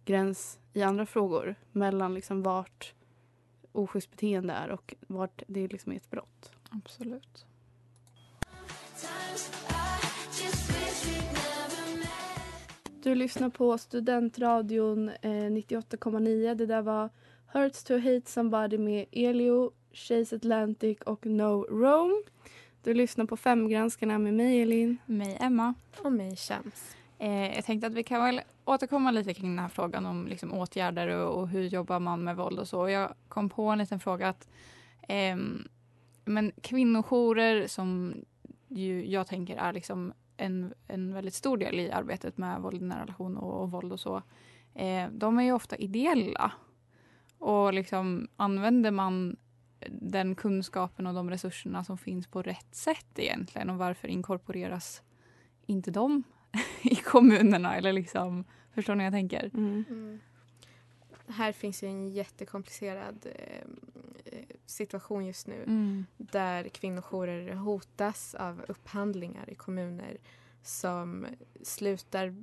gräns 0.04 0.58
i 0.72 0.82
andra 0.82 1.06
frågor 1.06 1.54
mellan 1.72 2.14
liksom 2.14 2.42
vart 2.42 2.94
oschysst 3.72 4.10
beteende 4.10 4.52
är 4.52 4.70
och 4.70 4.94
vart 5.06 5.42
det 5.46 5.68
liksom 5.68 5.92
är 5.92 5.96
ett 5.96 6.10
brott. 6.10 6.52
Absolut. 6.70 7.46
Du 13.04 13.14
lyssnar 13.14 13.48
på 13.48 13.78
Studentradion 13.78 15.08
eh, 15.08 15.30
98,9. 15.30 16.54
Det 16.54 16.66
där 16.66 16.82
var 16.82 17.10
Hurts 17.46 17.84
to 17.84 17.94
hate 17.94 18.30
somebody 18.30 18.78
med 18.78 19.06
Elio, 19.12 19.72
Chase 19.92 20.36
Atlantic 20.36 20.98
och 21.00 21.26
No 21.26 21.62
Rome. 21.62 22.22
Du 22.82 22.94
lyssnar 22.94 23.24
på 23.24 23.36
Femgranskarna 23.36 24.18
med 24.18 24.34
mig, 24.34 24.62
Elin. 24.62 24.98
Mig, 25.06 25.38
Emma. 25.40 25.74
Och 26.02 26.12
mig 26.12 26.36
Shams. 26.36 26.96
Eh, 27.18 27.54
jag 27.54 27.64
tänkte 27.64 27.86
att 27.86 27.94
vi 27.94 28.02
kan 28.02 28.24
väl 28.24 28.40
återkomma 28.64 29.10
lite 29.10 29.34
kring 29.34 29.50
den 29.50 29.58
här 29.58 29.68
frågan 29.68 30.06
om 30.06 30.26
liksom, 30.26 30.52
åtgärder 30.52 31.08
och, 31.08 31.40
och 31.40 31.48
hur 31.48 31.62
jobbar 31.62 32.00
man 32.00 32.24
med 32.24 32.36
våld 32.36 32.58
och 32.58 32.68
så. 32.68 32.88
Jag 32.88 33.14
kom 33.28 33.48
på 33.48 33.68
en 33.68 33.78
liten 33.78 34.00
fråga 34.00 34.28
att 34.28 34.48
ehm, 35.08 35.68
men 36.24 36.52
kvinnojourer 36.60 37.66
som 37.66 38.14
ju 38.68 39.06
jag 39.06 39.26
tänker 39.26 39.56
är 39.56 39.72
liksom 39.72 40.12
en, 40.36 40.74
en 40.86 41.14
väldigt 41.14 41.34
stor 41.34 41.56
del 41.56 41.80
i 41.80 41.90
arbetet 41.90 42.38
med 42.38 42.60
våld 42.60 42.82
i 42.82 42.84
nära 42.84 43.02
relation 43.02 43.36
och, 43.36 43.62
och 43.62 43.70
våld 43.70 43.92
och 43.92 44.00
så. 44.00 44.22
Eh, 44.74 45.08
de 45.10 45.38
är 45.38 45.42
ju 45.42 45.52
ofta 45.52 45.76
ideella. 45.76 46.52
Och 47.38 47.74
liksom 47.74 48.28
använder 48.36 48.90
man 48.90 49.36
den 49.88 50.34
kunskapen 50.34 51.06
och 51.06 51.14
de 51.14 51.30
resurserna 51.30 51.84
som 51.84 51.98
finns 51.98 52.26
på 52.26 52.42
rätt 52.42 52.74
sätt 52.74 53.18
egentligen 53.18 53.70
och 53.70 53.78
varför 53.78 54.08
inkorporeras 54.08 55.02
inte 55.66 55.90
de 55.90 56.22
i 56.82 56.94
kommunerna 56.94 57.76
eller 57.76 57.92
liksom, 57.92 58.44
förstår 58.74 58.94
ni 58.94 59.04
vad 59.04 59.06
jag 59.06 59.12
tänker? 59.12 59.50
Mm. 59.54 60.20
Här 61.28 61.52
finns 61.52 61.82
ju 61.82 61.88
en 61.88 62.08
jättekomplicerad 62.08 63.26
eh, 63.34 63.68
situation 64.66 65.26
just 65.26 65.46
nu 65.46 65.62
Mm. 65.62 66.06
där 66.16 66.68
kvinnojourer 66.68 67.54
hotas 67.54 68.34
av 68.34 68.64
upphandlingar 68.68 69.50
i 69.50 69.54
kommuner 69.54 70.18
som 70.62 71.26
slutar 71.62 72.34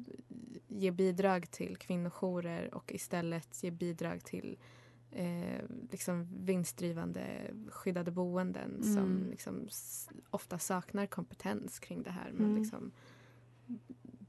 ge 0.67 0.91
bidrag 0.91 1.51
till 1.51 1.77
kvinnojourer 1.77 2.73
och 2.73 2.91
istället 2.93 3.63
ger 3.63 3.71
bidrag 3.71 4.23
till 4.23 4.57
eh, 5.13 5.61
liksom 5.91 6.27
vinstdrivande 6.45 7.51
skyddade 7.69 8.11
boenden 8.11 8.83
som 8.83 8.97
Mm. 8.97 9.29
liksom 9.29 9.65
s- 9.67 10.09
ofta 10.29 10.59
saknar 10.59 11.05
kompetens 11.05 11.79
kring 11.79 12.03
det 12.03 12.11
här. 12.11 12.31
Men 12.31 12.45
Mm. 12.45 12.57
liksom, 12.61 12.91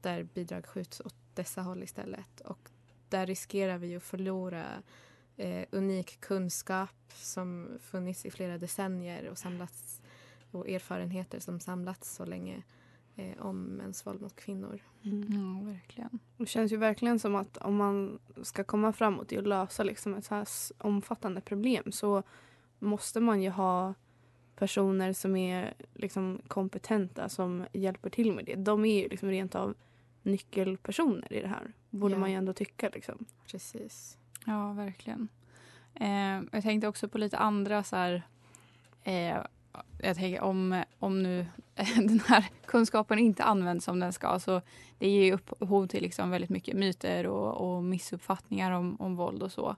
där 0.01 0.23
bidrag 0.23 0.65
skjuts 0.65 0.99
åt 1.05 1.15
dessa 1.33 1.61
håll 1.61 1.83
istället. 1.83 2.41
Och 2.41 2.69
där 3.09 3.25
riskerar 3.25 3.77
vi 3.77 3.95
att 3.95 4.03
förlora 4.03 4.65
eh, 5.37 5.65
unik 5.71 6.19
kunskap 6.19 6.95
som 7.15 7.69
funnits 7.81 8.25
i 8.25 8.31
flera 8.31 8.57
decennier 8.57 9.29
och 9.29 9.37
samlats 9.37 10.01
och 10.51 10.69
erfarenheter 10.69 11.39
som 11.39 11.59
samlats 11.59 12.15
så 12.15 12.25
länge 12.25 12.63
eh, 13.15 13.41
om 13.45 13.61
mäns 13.63 14.05
våld 14.05 14.21
mot 14.21 14.35
kvinnor. 14.35 14.79
Ja, 15.01 15.65
verkligen. 15.71 16.19
Det 16.37 16.45
känns 16.45 16.71
ju 16.71 16.77
verkligen 16.77 17.19
som 17.19 17.35
att 17.35 17.57
om 17.57 17.75
man 17.75 18.19
ska 18.41 18.63
komma 18.63 18.93
framåt 18.93 19.31
i 19.31 19.37
att 19.37 19.47
lösa 19.47 19.83
liksom 19.83 20.13
ett 20.13 20.25
så 20.25 20.35
här 20.35 20.47
omfattande 20.77 21.41
problem 21.41 21.91
så 21.91 22.23
måste 22.79 23.19
man 23.19 23.41
ju 23.41 23.49
ha 23.49 23.93
personer 24.55 25.13
som 25.13 25.35
är 25.35 25.73
liksom 25.93 26.41
kompetenta 26.47 27.29
som 27.29 27.65
hjälper 27.73 28.09
till 28.09 28.33
med 28.33 28.45
det. 28.45 28.55
De 28.55 28.85
är 28.85 29.01
ju 29.03 29.09
liksom 29.09 29.29
rent 29.29 29.55
av 29.55 29.75
nyckelpersoner 30.23 31.33
i 31.33 31.41
det 31.41 31.47
här. 31.47 31.73
Borde 31.89 32.13
Ja. 32.13 32.19
man 32.19 32.31
ju 32.31 32.35
ändå 32.37 32.53
tycka. 32.53 32.89
Liksom. 32.93 33.25
Precis. 33.47 34.17
Ja, 34.45 34.73
verkligen. 34.73 35.27
Eh, 35.95 36.41
jag 36.51 36.63
tänkte 36.63 36.87
också 36.87 37.07
på 37.07 37.17
lite 37.17 37.37
andra 37.37 37.83
så 37.83 37.95
här... 37.95 38.23
Eh, 39.03 39.37
jag 39.97 40.15
tänker 40.15 40.41
om, 40.41 40.83
om 40.99 41.23
nu 41.23 41.45
den 41.95 42.19
här 42.19 42.45
kunskapen 42.65 43.19
inte 43.19 43.43
används 43.43 43.85
som 43.85 43.99
den 43.99 44.13
ska 44.13 44.39
så 44.39 44.61
det 44.97 45.09
ger 45.09 45.23
ju 45.23 45.33
upphov 45.33 45.87
till 45.87 46.01
liksom 46.01 46.29
väldigt 46.29 46.49
mycket 46.49 46.75
myter 46.75 47.27
och, 47.27 47.75
och 47.75 47.83
missuppfattningar 47.83 48.71
om, 48.71 49.01
om 49.01 49.15
våld 49.15 49.43
och 49.43 49.51
så. 49.51 49.75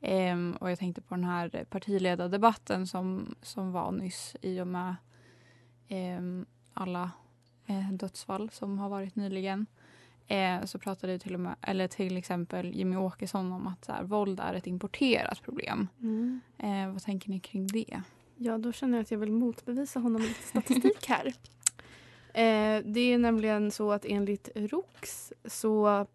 Ehm, 0.00 0.56
och 0.60 0.70
jag 0.70 0.78
tänkte 0.78 1.00
på 1.00 1.14
den 1.14 1.24
här 1.24 1.64
partiledardebatten 1.70 2.86
som, 2.86 3.34
som 3.42 3.72
var 3.72 3.92
nyss 3.92 4.36
i 4.40 4.60
och 4.60 4.66
med 4.66 4.96
ehm, 5.88 6.46
alla 6.74 7.10
eh, 7.66 7.92
dödsfall 7.92 8.50
som 8.50 8.78
har 8.78 8.88
varit 8.88 9.16
nyligen. 9.16 9.66
Eh, 10.30 10.64
så 10.64 10.78
pratade 10.78 11.18
till, 11.18 11.34
och 11.34 11.40
med, 11.40 11.54
eller 11.62 11.88
till 11.88 12.16
exempel 12.16 12.74
Jimmy 12.74 12.96
Åkesson 12.96 13.52
om 13.52 13.66
att 13.66 13.84
så 13.84 13.92
här, 13.92 14.02
våld 14.02 14.40
är 14.40 14.54
ett 14.54 14.66
importerat 14.66 15.42
problem. 15.42 15.88
Eh, 16.58 16.92
vad 16.92 17.02
tänker 17.02 17.30
ni 17.30 17.40
kring 17.40 17.66
det? 17.66 18.02
Ja, 18.36 18.58
då 18.58 18.72
känner 18.72 18.98
jag 18.98 19.02
att 19.02 19.10
jag 19.10 19.18
vill 19.18 19.32
motbevisa 19.32 20.00
honom 20.00 20.22
med 20.22 20.28
lite 20.28 20.42
statistik 20.42 21.08
här. 21.08 21.34
Eh, 22.34 22.82
det 22.84 23.00
är 23.00 23.18
nämligen 23.18 23.70
så 23.70 23.92
att 23.92 24.04
enligt 24.04 24.48
ROX 24.54 25.32
så 25.44 26.06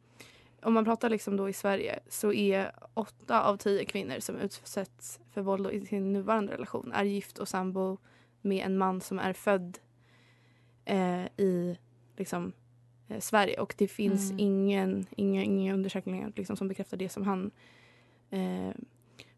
om 0.62 0.74
man 0.74 0.86
pratar 0.86 1.10
liksom 1.10 1.38
då 1.38 1.50
i 1.50 1.54
Sverige 1.54 2.00
så 2.10 2.34
är 2.34 2.72
åtta 2.94 3.44
av 3.44 3.58
tio 3.58 3.86
kvinnor 3.86 4.20
som 4.20 4.36
utsätts 4.36 5.20
för 5.32 5.42
våld 5.42 5.68
i 5.68 5.86
sin 5.86 6.14
nuvarande 6.14 6.54
relation 6.54 6.92
är 6.92 7.04
gift 7.04 7.38
och 7.38 7.48
sambo 7.48 7.98
med 8.42 8.66
en 8.66 8.78
man 8.78 9.02
som 9.02 9.20
är 9.20 9.34
född 9.34 9.78
eh, 10.86 11.26
i 11.26 11.78
liksom, 12.18 12.54
eh, 13.08 13.20
Sverige. 13.20 13.60
Och 13.60 13.76
det 13.78 13.88
finns 13.88 14.32
Mm. 14.32 14.40
ingen, 14.40 15.06
inga, 15.16 15.44
inga 15.44 15.74
undersökningar 15.74 16.32
liksom, 16.36 16.56
som 16.56 16.68
bekräftar 16.68 16.98
det 16.98 17.10
som 17.10 17.24
han 17.24 17.52
eh, 18.30 18.76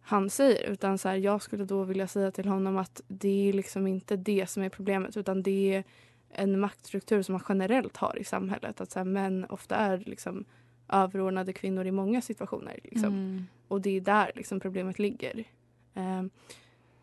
han 0.02 0.30
säger. 0.30 0.70
Utan 0.72 0.98
så 0.98 1.10
här, 1.10 1.16
jag 1.16 1.42
skulle 1.42 1.66
då 1.66 1.84
vilja 1.84 2.08
säga 2.08 2.32
till 2.32 2.48
honom 2.48 2.78
att 2.78 3.02
det 3.08 3.50
är 3.50 3.54
liksom 3.54 3.88
inte 3.88 4.16
det 4.16 4.50
som 4.50 4.64
är 4.64 4.70
problemet 4.70 5.18
utan 5.18 5.44
det 5.44 5.74
är 5.74 5.84
en 6.30 6.60
maktstruktur 6.60 7.22
som 7.22 7.34
man 7.34 7.42
generellt 7.50 7.98
har 7.98 8.18
i 8.20 8.24
samhället. 8.24 8.82
Att 8.82 8.92
så 8.92 9.00
här, 9.00 9.06
män 9.06 9.46
ofta 9.50 9.76
är 9.76 9.98
liksom 9.98 10.46
överordnade 10.90 11.54
kvinnor 11.54 11.86
i 11.86 11.92
många 11.92 12.22
situationer. 12.22 12.80
Liksom. 12.84 13.14
Mm. 13.14 13.48
Och 13.68 13.82
det 13.82 13.90
är 13.90 14.02
där 14.02 14.32
liksom 14.36 14.60
problemet 14.60 15.00
ligger. 15.00 15.44
Ehm, 15.94 16.30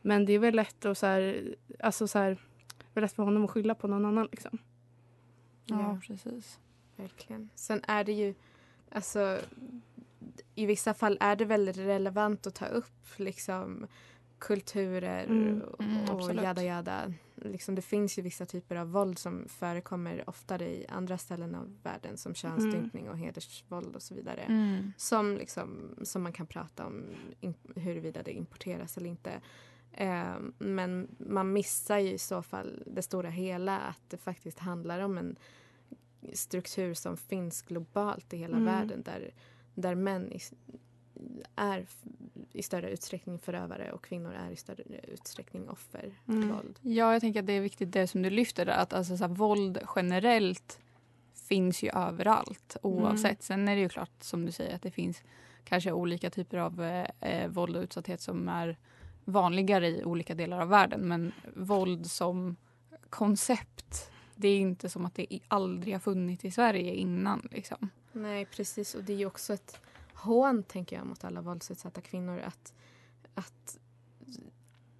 men 0.02 0.24
det 0.26 0.32
är 0.32 0.38
väl 0.38 0.54
lätt, 0.54 0.84
att 0.84 0.98
så 0.98 1.06
här, 1.06 1.54
alltså 1.80 2.08
så 2.08 2.18
här, 2.18 2.36
lätt 2.94 3.12
för 3.12 3.22
honom 3.22 3.44
att 3.44 3.50
skylla 3.50 3.74
på 3.74 3.88
någon 3.88 4.04
annan. 4.04 4.28
Liksom. 4.30 4.58
Ja, 5.66 5.80
Ja. 5.80 5.98
precis. 6.06 6.58
Verkligen. 6.96 7.50
Sen 7.54 7.80
är 7.88 8.04
det 8.04 8.12
ju, 8.12 8.34
alltså 8.90 9.40
i 10.54 10.66
vissa 10.66 10.94
fall 10.94 11.18
är 11.20 11.36
det 11.36 11.44
väldigt 11.44 11.76
relevant 11.76 12.46
att 12.46 12.54
ta 12.54 12.66
upp 12.66 12.92
liksom 13.16 13.86
kulturer 14.38 15.24
Mm, 15.24 15.60
och, 15.62 15.80
mm, 15.80 16.02
och 16.08 16.10
absolut. 16.20 16.42
jada 16.42 16.62
jada. 16.62 17.12
Liksom, 17.34 17.74
det 17.74 17.82
finns 17.82 18.18
ju 18.18 18.22
vissa 18.22 18.46
typer 18.46 18.76
av 18.76 18.90
våld 18.92 19.18
som 19.18 19.48
förekommer 19.48 20.28
oftare 20.28 20.68
i 20.68 20.86
andra 20.88 21.18
ställen 21.18 21.54
av 21.54 21.76
världen 21.82 22.16
som 22.16 22.34
könsstympning 22.34 23.08
och 23.10 23.18
hedersvåld 23.18 23.96
och 23.96 24.02
så 24.02 24.14
vidare. 24.14 24.40
Mm. 24.40 24.92
Som, 24.96 25.36
liksom, 25.36 25.94
som 26.02 26.22
man 26.22 26.32
kan 26.32 26.46
prata 26.46 26.86
om 26.86 27.04
in, 27.40 27.54
huruvida 27.76 28.22
det 28.22 28.32
importeras 28.32 28.96
eller 28.96 29.08
inte. 29.10 29.40
Eh, 29.96 30.34
men 30.58 31.08
man 31.18 31.52
missar 31.52 31.98
ju 31.98 32.10
i 32.10 32.18
så 32.18 32.42
fall 32.42 32.82
det 32.86 33.02
stora 33.02 33.30
hela 33.30 33.80
att 33.80 34.00
det 34.08 34.16
faktiskt 34.16 34.58
handlar 34.58 35.00
om 35.00 35.18
en 35.18 35.36
struktur 36.32 36.94
som 36.94 37.16
finns 37.16 37.62
globalt 37.62 38.32
i 38.32 38.36
hela 38.36 38.56
Mm. 38.56 38.64
världen 38.74 39.02
där, 39.02 39.30
där 39.74 39.94
män 39.94 40.32
i, 40.32 40.40
är 41.56 41.86
i 42.52 42.62
större 42.62 42.90
utsträckning 42.90 43.38
förövare 43.38 43.92
och 43.92 44.04
kvinnor 44.04 44.32
är 44.32 44.50
i 44.50 44.56
större 44.56 44.82
utsträckning 45.12 45.68
offer 45.68 46.14
för 46.26 46.32
Mm. 46.32 46.48
våld. 46.56 46.78
Ja, 46.82 47.12
jag 47.12 47.20
tänker 47.20 47.40
att 47.40 47.46
det 47.46 47.52
är 47.52 47.60
viktigt 47.60 47.92
det 47.92 48.06
som 48.06 48.22
du 48.22 48.30
lyfter 48.30 48.66
att 48.66 48.92
alltså, 48.92 49.16
så 49.16 49.24
här, 49.24 49.34
våld 49.34 49.78
generellt 49.96 50.78
finns 51.48 51.82
ju 51.82 51.90
överallt 51.94 52.76
oavsett. 52.82 53.42
Sen 53.42 53.68
är 53.68 53.74
det 53.74 53.80
ju 53.82 53.88
klart 53.88 54.10
som 54.22 54.46
du 54.46 54.52
säger 54.52 54.74
att 54.74 54.82
det 54.82 54.90
finns 54.90 55.22
kanske 55.64 55.92
olika 55.92 56.30
typer 56.30 56.58
av 56.58 56.82
eh, 56.82 57.06
eh, 57.20 57.48
våld 57.48 57.76
och 57.76 57.82
utsatthet 57.82 58.20
som 58.20 58.48
är 58.48 58.76
vanligare 59.24 59.88
i 59.88 60.04
olika 60.04 60.34
delar 60.34 60.60
av 60.60 60.68
världen. 60.68 61.00
Men 61.00 61.32
våld 61.54 62.10
som 62.10 62.56
koncept, 63.10 64.10
det 64.34 64.48
är 64.48 64.58
inte 64.58 64.88
som 64.88 65.06
att 65.06 65.14
det 65.14 65.38
aldrig 65.48 65.94
har 65.94 66.00
funnits 66.00 66.44
i 66.44 66.50
Sverige 66.50 66.94
innan. 66.94 67.48
Liksom. 67.50 67.90
Nej, 68.12 68.46
precis. 68.46 68.94
Och 68.94 69.04
det 69.04 69.12
är 69.12 69.16
ju 69.16 69.26
också 69.26 69.54
ett 69.54 69.80
hån, 70.14 70.62
tänker 70.62 70.96
jag, 70.96 71.06
mot 71.06 71.24
alla 71.24 71.40
våldsutsatta 71.40 72.00
kvinnor 72.00 72.38
att, 72.38 72.74
att 73.34 73.78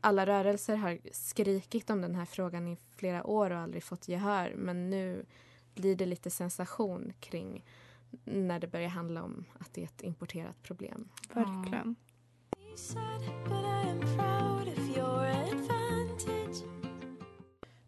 alla 0.00 0.26
rörelser 0.26 0.76
har 0.76 0.98
skrikit 1.12 1.90
om 1.90 2.00
den 2.00 2.14
här 2.14 2.24
frågan 2.24 2.68
i 2.68 2.76
flera 2.96 3.26
år 3.26 3.50
och 3.50 3.58
aldrig 3.58 3.82
fått 3.82 4.08
gehör. 4.08 4.54
Men 4.56 4.90
nu 4.90 5.26
blir 5.74 5.96
det 5.96 6.06
lite 6.06 6.30
sensation 6.30 7.12
kring 7.20 7.64
när 8.24 8.60
det 8.60 8.66
börjar 8.66 8.88
handla 8.88 9.22
om 9.22 9.44
att 9.58 9.74
det 9.74 9.80
är 9.80 9.84
ett 9.84 10.02
importerat 10.02 10.62
problem. 10.62 11.08
Verkligen. 11.32 11.96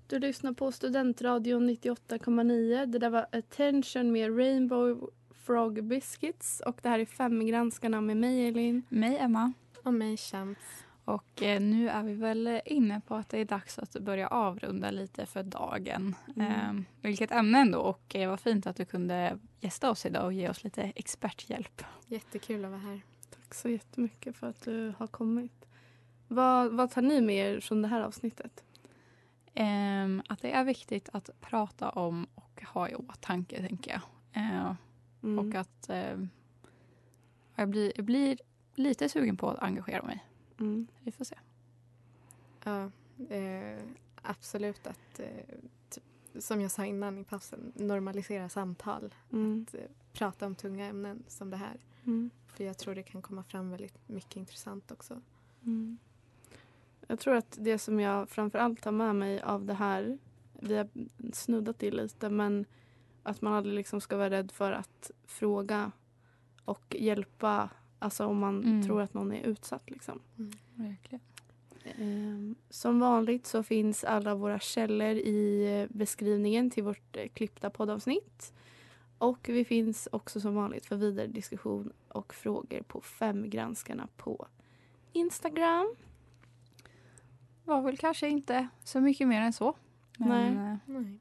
Du 0.08 0.18
lyssnar 0.18 0.52
på 0.52 0.72
Studentradion 0.72 1.70
98,9. 1.70 2.86
Det 2.86 2.98
där 2.98 3.10
var 3.10 3.26
Attention 3.32 4.12
med 4.12 4.38
Rainbow 4.38 5.10
Frog 5.34 5.84
Biscuits. 5.84 6.62
Och 6.66 6.78
det 6.82 6.88
här 6.88 6.98
är 6.98 7.06
Femgranskarna 7.06 8.00
med 8.00 8.16
mig, 8.16 8.48
Elin. 8.48 8.82
Mig, 8.88 9.18
Emma. 9.18 9.52
Och 9.84 9.94
mig 9.94 10.16
Champs. 10.16 10.60
Och 11.04 11.42
eh, 11.42 11.60
nu 11.60 11.88
är 11.88 12.02
vi 12.02 12.14
väl 12.14 12.60
inne 12.64 13.00
på 13.06 13.14
att 13.14 13.28
det 13.28 13.38
är 13.38 13.44
dags 13.44 13.78
att 13.78 13.92
börja 13.92 14.28
avrunda 14.28 14.90
lite 14.90 15.26
för 15.26 15.42
dagen. 15.42 16.14
Mm. 16.36 16.52
Eh, 16.52 16.82
vilket 17.02 17.30
ämne 17.30 17.58
ändå 17.58 17.78
och 17.78 18.16
eh, 18.16 18.30
vad 18.30 18.40
fint 18.40 18.66
att 18.66 18.76
du 18.76 18.84
kunde 18.84 19.38
gästa 19.60 19.90
oss 19.90 20.06
idag 20.06 20.24
och 20.24 20.32
ge 20.32 20.48
oss 20.48 20.64
lite 20.64 20.82
experthjälp. 20.82 21.84
Jättekul 22.06 22.64
att 22.64 22.70
vara 22.70 22.80
här. 22.80 23.00
Tack 23.46 23.54
så 23.54 23.68
jättemycket 23.68 24.36
för 24.36 24.46
att 24.46 24.60
du 24.60 24.92
har 24.98 25.06
kommit. 25.06 25.66
Vad, 26.28 26.72
vad 26.72 26.90
tar 26.90 27.02
ni 27.02 27.20
med 27.20 27.36
er 27.36 27.60
från 27.60 27.82
det 27.82 27.88
här 27.88 28.00
avsnittet? 28.00 28.64
Eh, 29.54 30.06
att 30.28 30.42
det 30.42 30.50
är 30.52 30.64
viktigt 30.64 31.08
att 31.12 31.30
prata 31.40 31.90
om 31.90 32.26
och 32.34 32.62
ha 32.62 32.88
i 32.88 32.94
åtanke, 32.94 33.68
tänker 33.68 33.90
jag. 33.90 34.00
Eh, 34.42 34.72
Mm. 35.22 35.38
Och 35.38 35.54
att 35.54 35.88
eh, 35.88 36.18
jag, 37.54 37.68
blir, 37.68 37.92
jag 37.96 38.04
blir 38.04 38.38
lite 38.74 39.08
sugen 39.08 39.36
på 39.36 39.50
att 39.50 39.58
engagera 39.58 40.02
mig. 40.02 40.24
Mm. 40.60 40.86
Vi 41.00 41.12
får 41.12 41.24
se. 41.24 41.36
Ja, 42.64 42.90
eh, 43.28 43.82
absolut 44.22 44.86
att, 44.86 45.20
eh, 45.20 45.26
typ, 45.90 46.04
som 46.42 46.60
jag 46.60 46.70
sa 46.70 46.84
innan 46.84 47.18
i 47.18 47.24
pausen, 47.24 47.72
normalisera 47.74 48.48
samtal. 48.48 49.14
Mm. 49.32 49.66
Att, 49.68 49.74
eh, 49.74 49.80
prata 50.12 50.46
om 50.46 50.54
tunga 50.54 50.86
ämnen 50.86 51.24
som 51.28 51.50
det 51.50 51.56
här. 51.56 51.76
Mm. 52.06 52.30
För 52.46 52.64
jag 52.64 52.78
tror 52.78 52.94
det 52.94 53.02
kan 53.02 53.22
komma 53.22 53.42
fram 53.42 53.70
väldigt 53.70 54.08
mycket 54.08 54.36
intressant 54.36 54.90
också. 54.90 55.20
Mm. 55.64 55.98
Jag 57.06 57.18
tror 57.20 57.34
att 57.36 57.56
det 57.60 57.78
som 57.78 58.00
jag 58.00 58.28
framför 58.28 58.58
allt 58.58 58.82
tar 58.82 58.92
med 58.92 59.14
mig 59.16 59.40
av 59.40 59.64
det 59.64 59.74
här, 59.74 60.18
vi 60.52 60.76
har 60.76 60.88
snuddat 61.32 61.78
det 61.78 61.90
lite, 61.90 62.30
men 62.30 62.64
att 63.22 63.42
man 63.42 63.52
aldrig 63.52 63.74
liksom 63.74 64.00
ska 64.00 64.16
vara 64.16 64.30
rädd 64.30 64.52
för 64.52 64.72
att 64.72 65.10
fråga 65.24 65.92
och 66.64 66.96
hjälpa, 66.98 67.70
alltså 67.98 68.26
om 68.26 68.38
man 68.38 68.64
Mm. 68.64 68.82
tror 68.86 69.02
att 69.02 69.14
någon 69.14 69.32
är 69.32 69.42
utsatt. 69.46 69.90
Liksom. 69.90 70.20
Verkligen. 70.74 71.20
Ehm, 71.98 72.54
Som 72.70 73.00
vanligt 73.00 73.46
så 73.46 73.62
finns 73.62 74.04
alla 74.04 74.34
våra 74.34 74.58
källor 74.58 75.08
i 75.16 75.86
beskrivningen 75.90 76.70
till 76.70 76.84
vårt 76.84 77.16
eh, 77.16 77.28
klippta 77.28 77.70
poddavsnitt. 77.70 78.52
Och 79.18 79.48
vi 79.48 79.64
finns 79.64 80.08
också 80.12 80.40
som 80.40 80.54
vanligt 80.54 80.86
för 80.86 80.96
vidare 80.96 81.26
diskussion 81.26 81.92
och 82.08 82.34
frågor 82.34 82.82
på 82.82 83.00
Femgranskarna 83.00 84.08
på 84.16 84.46
Instagram. 85.12 85.94
Var 87.64 87.80
väl 87.82 87.96
kanske 87.96 88.28
inte 88.28 88.68
så 88.84 89.00
mycket 89.00 89.28
mer 89.28 89.40
än 89.40 89.52
så. 89.52 89.74
Men, 90.18 90.54
Nej. 90.54 90.72
eh, 90.72 90.78
Nej. 91.02 91.18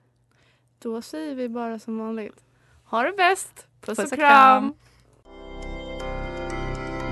Då 0.80 1.02
säger 1.02 1.36
vi 1.36 1.50
bara 1.50 1.80
som 1.80 1.98
vanligt. 1.98 2.44
Ha 2.84 3.04
det 3.04 3.14
bäst! 3.18 3.68
Puss, 3.82 3.98
Puss 3.98 4.00
och 4.00 4.04
och 4.14 4.20
kram! 4.20 4.74
kram. 4.74 4.74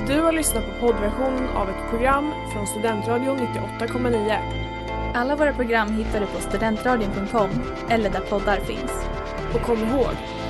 Du 0.07 0.21
har 0.21 0.31
lyssnat 0.31 0.65
på 0.65 0.87
poddversionen 0.87 1.47
av 1.47 1.69
ett 1.69 1.89
program 1.89 2.31
från 2.53 2.67
Studentradion 2.67 3.37
98,9. 3.37 5.13
Alla 5.15 5.35
våra 5.35 5.53
program 5.53 5.91
hittar 5.93 6.19
du 6.19 6.25
på 6.25 6.39
studentradion.com 6.39 7.49
eller 7.89 8.09
där 8.09 8.19
poddar 8.19 8.57
finns. 8.59 8.91
Och 9.55 9.61
kom 9.61 9.77
ihåg, 9.77 10.13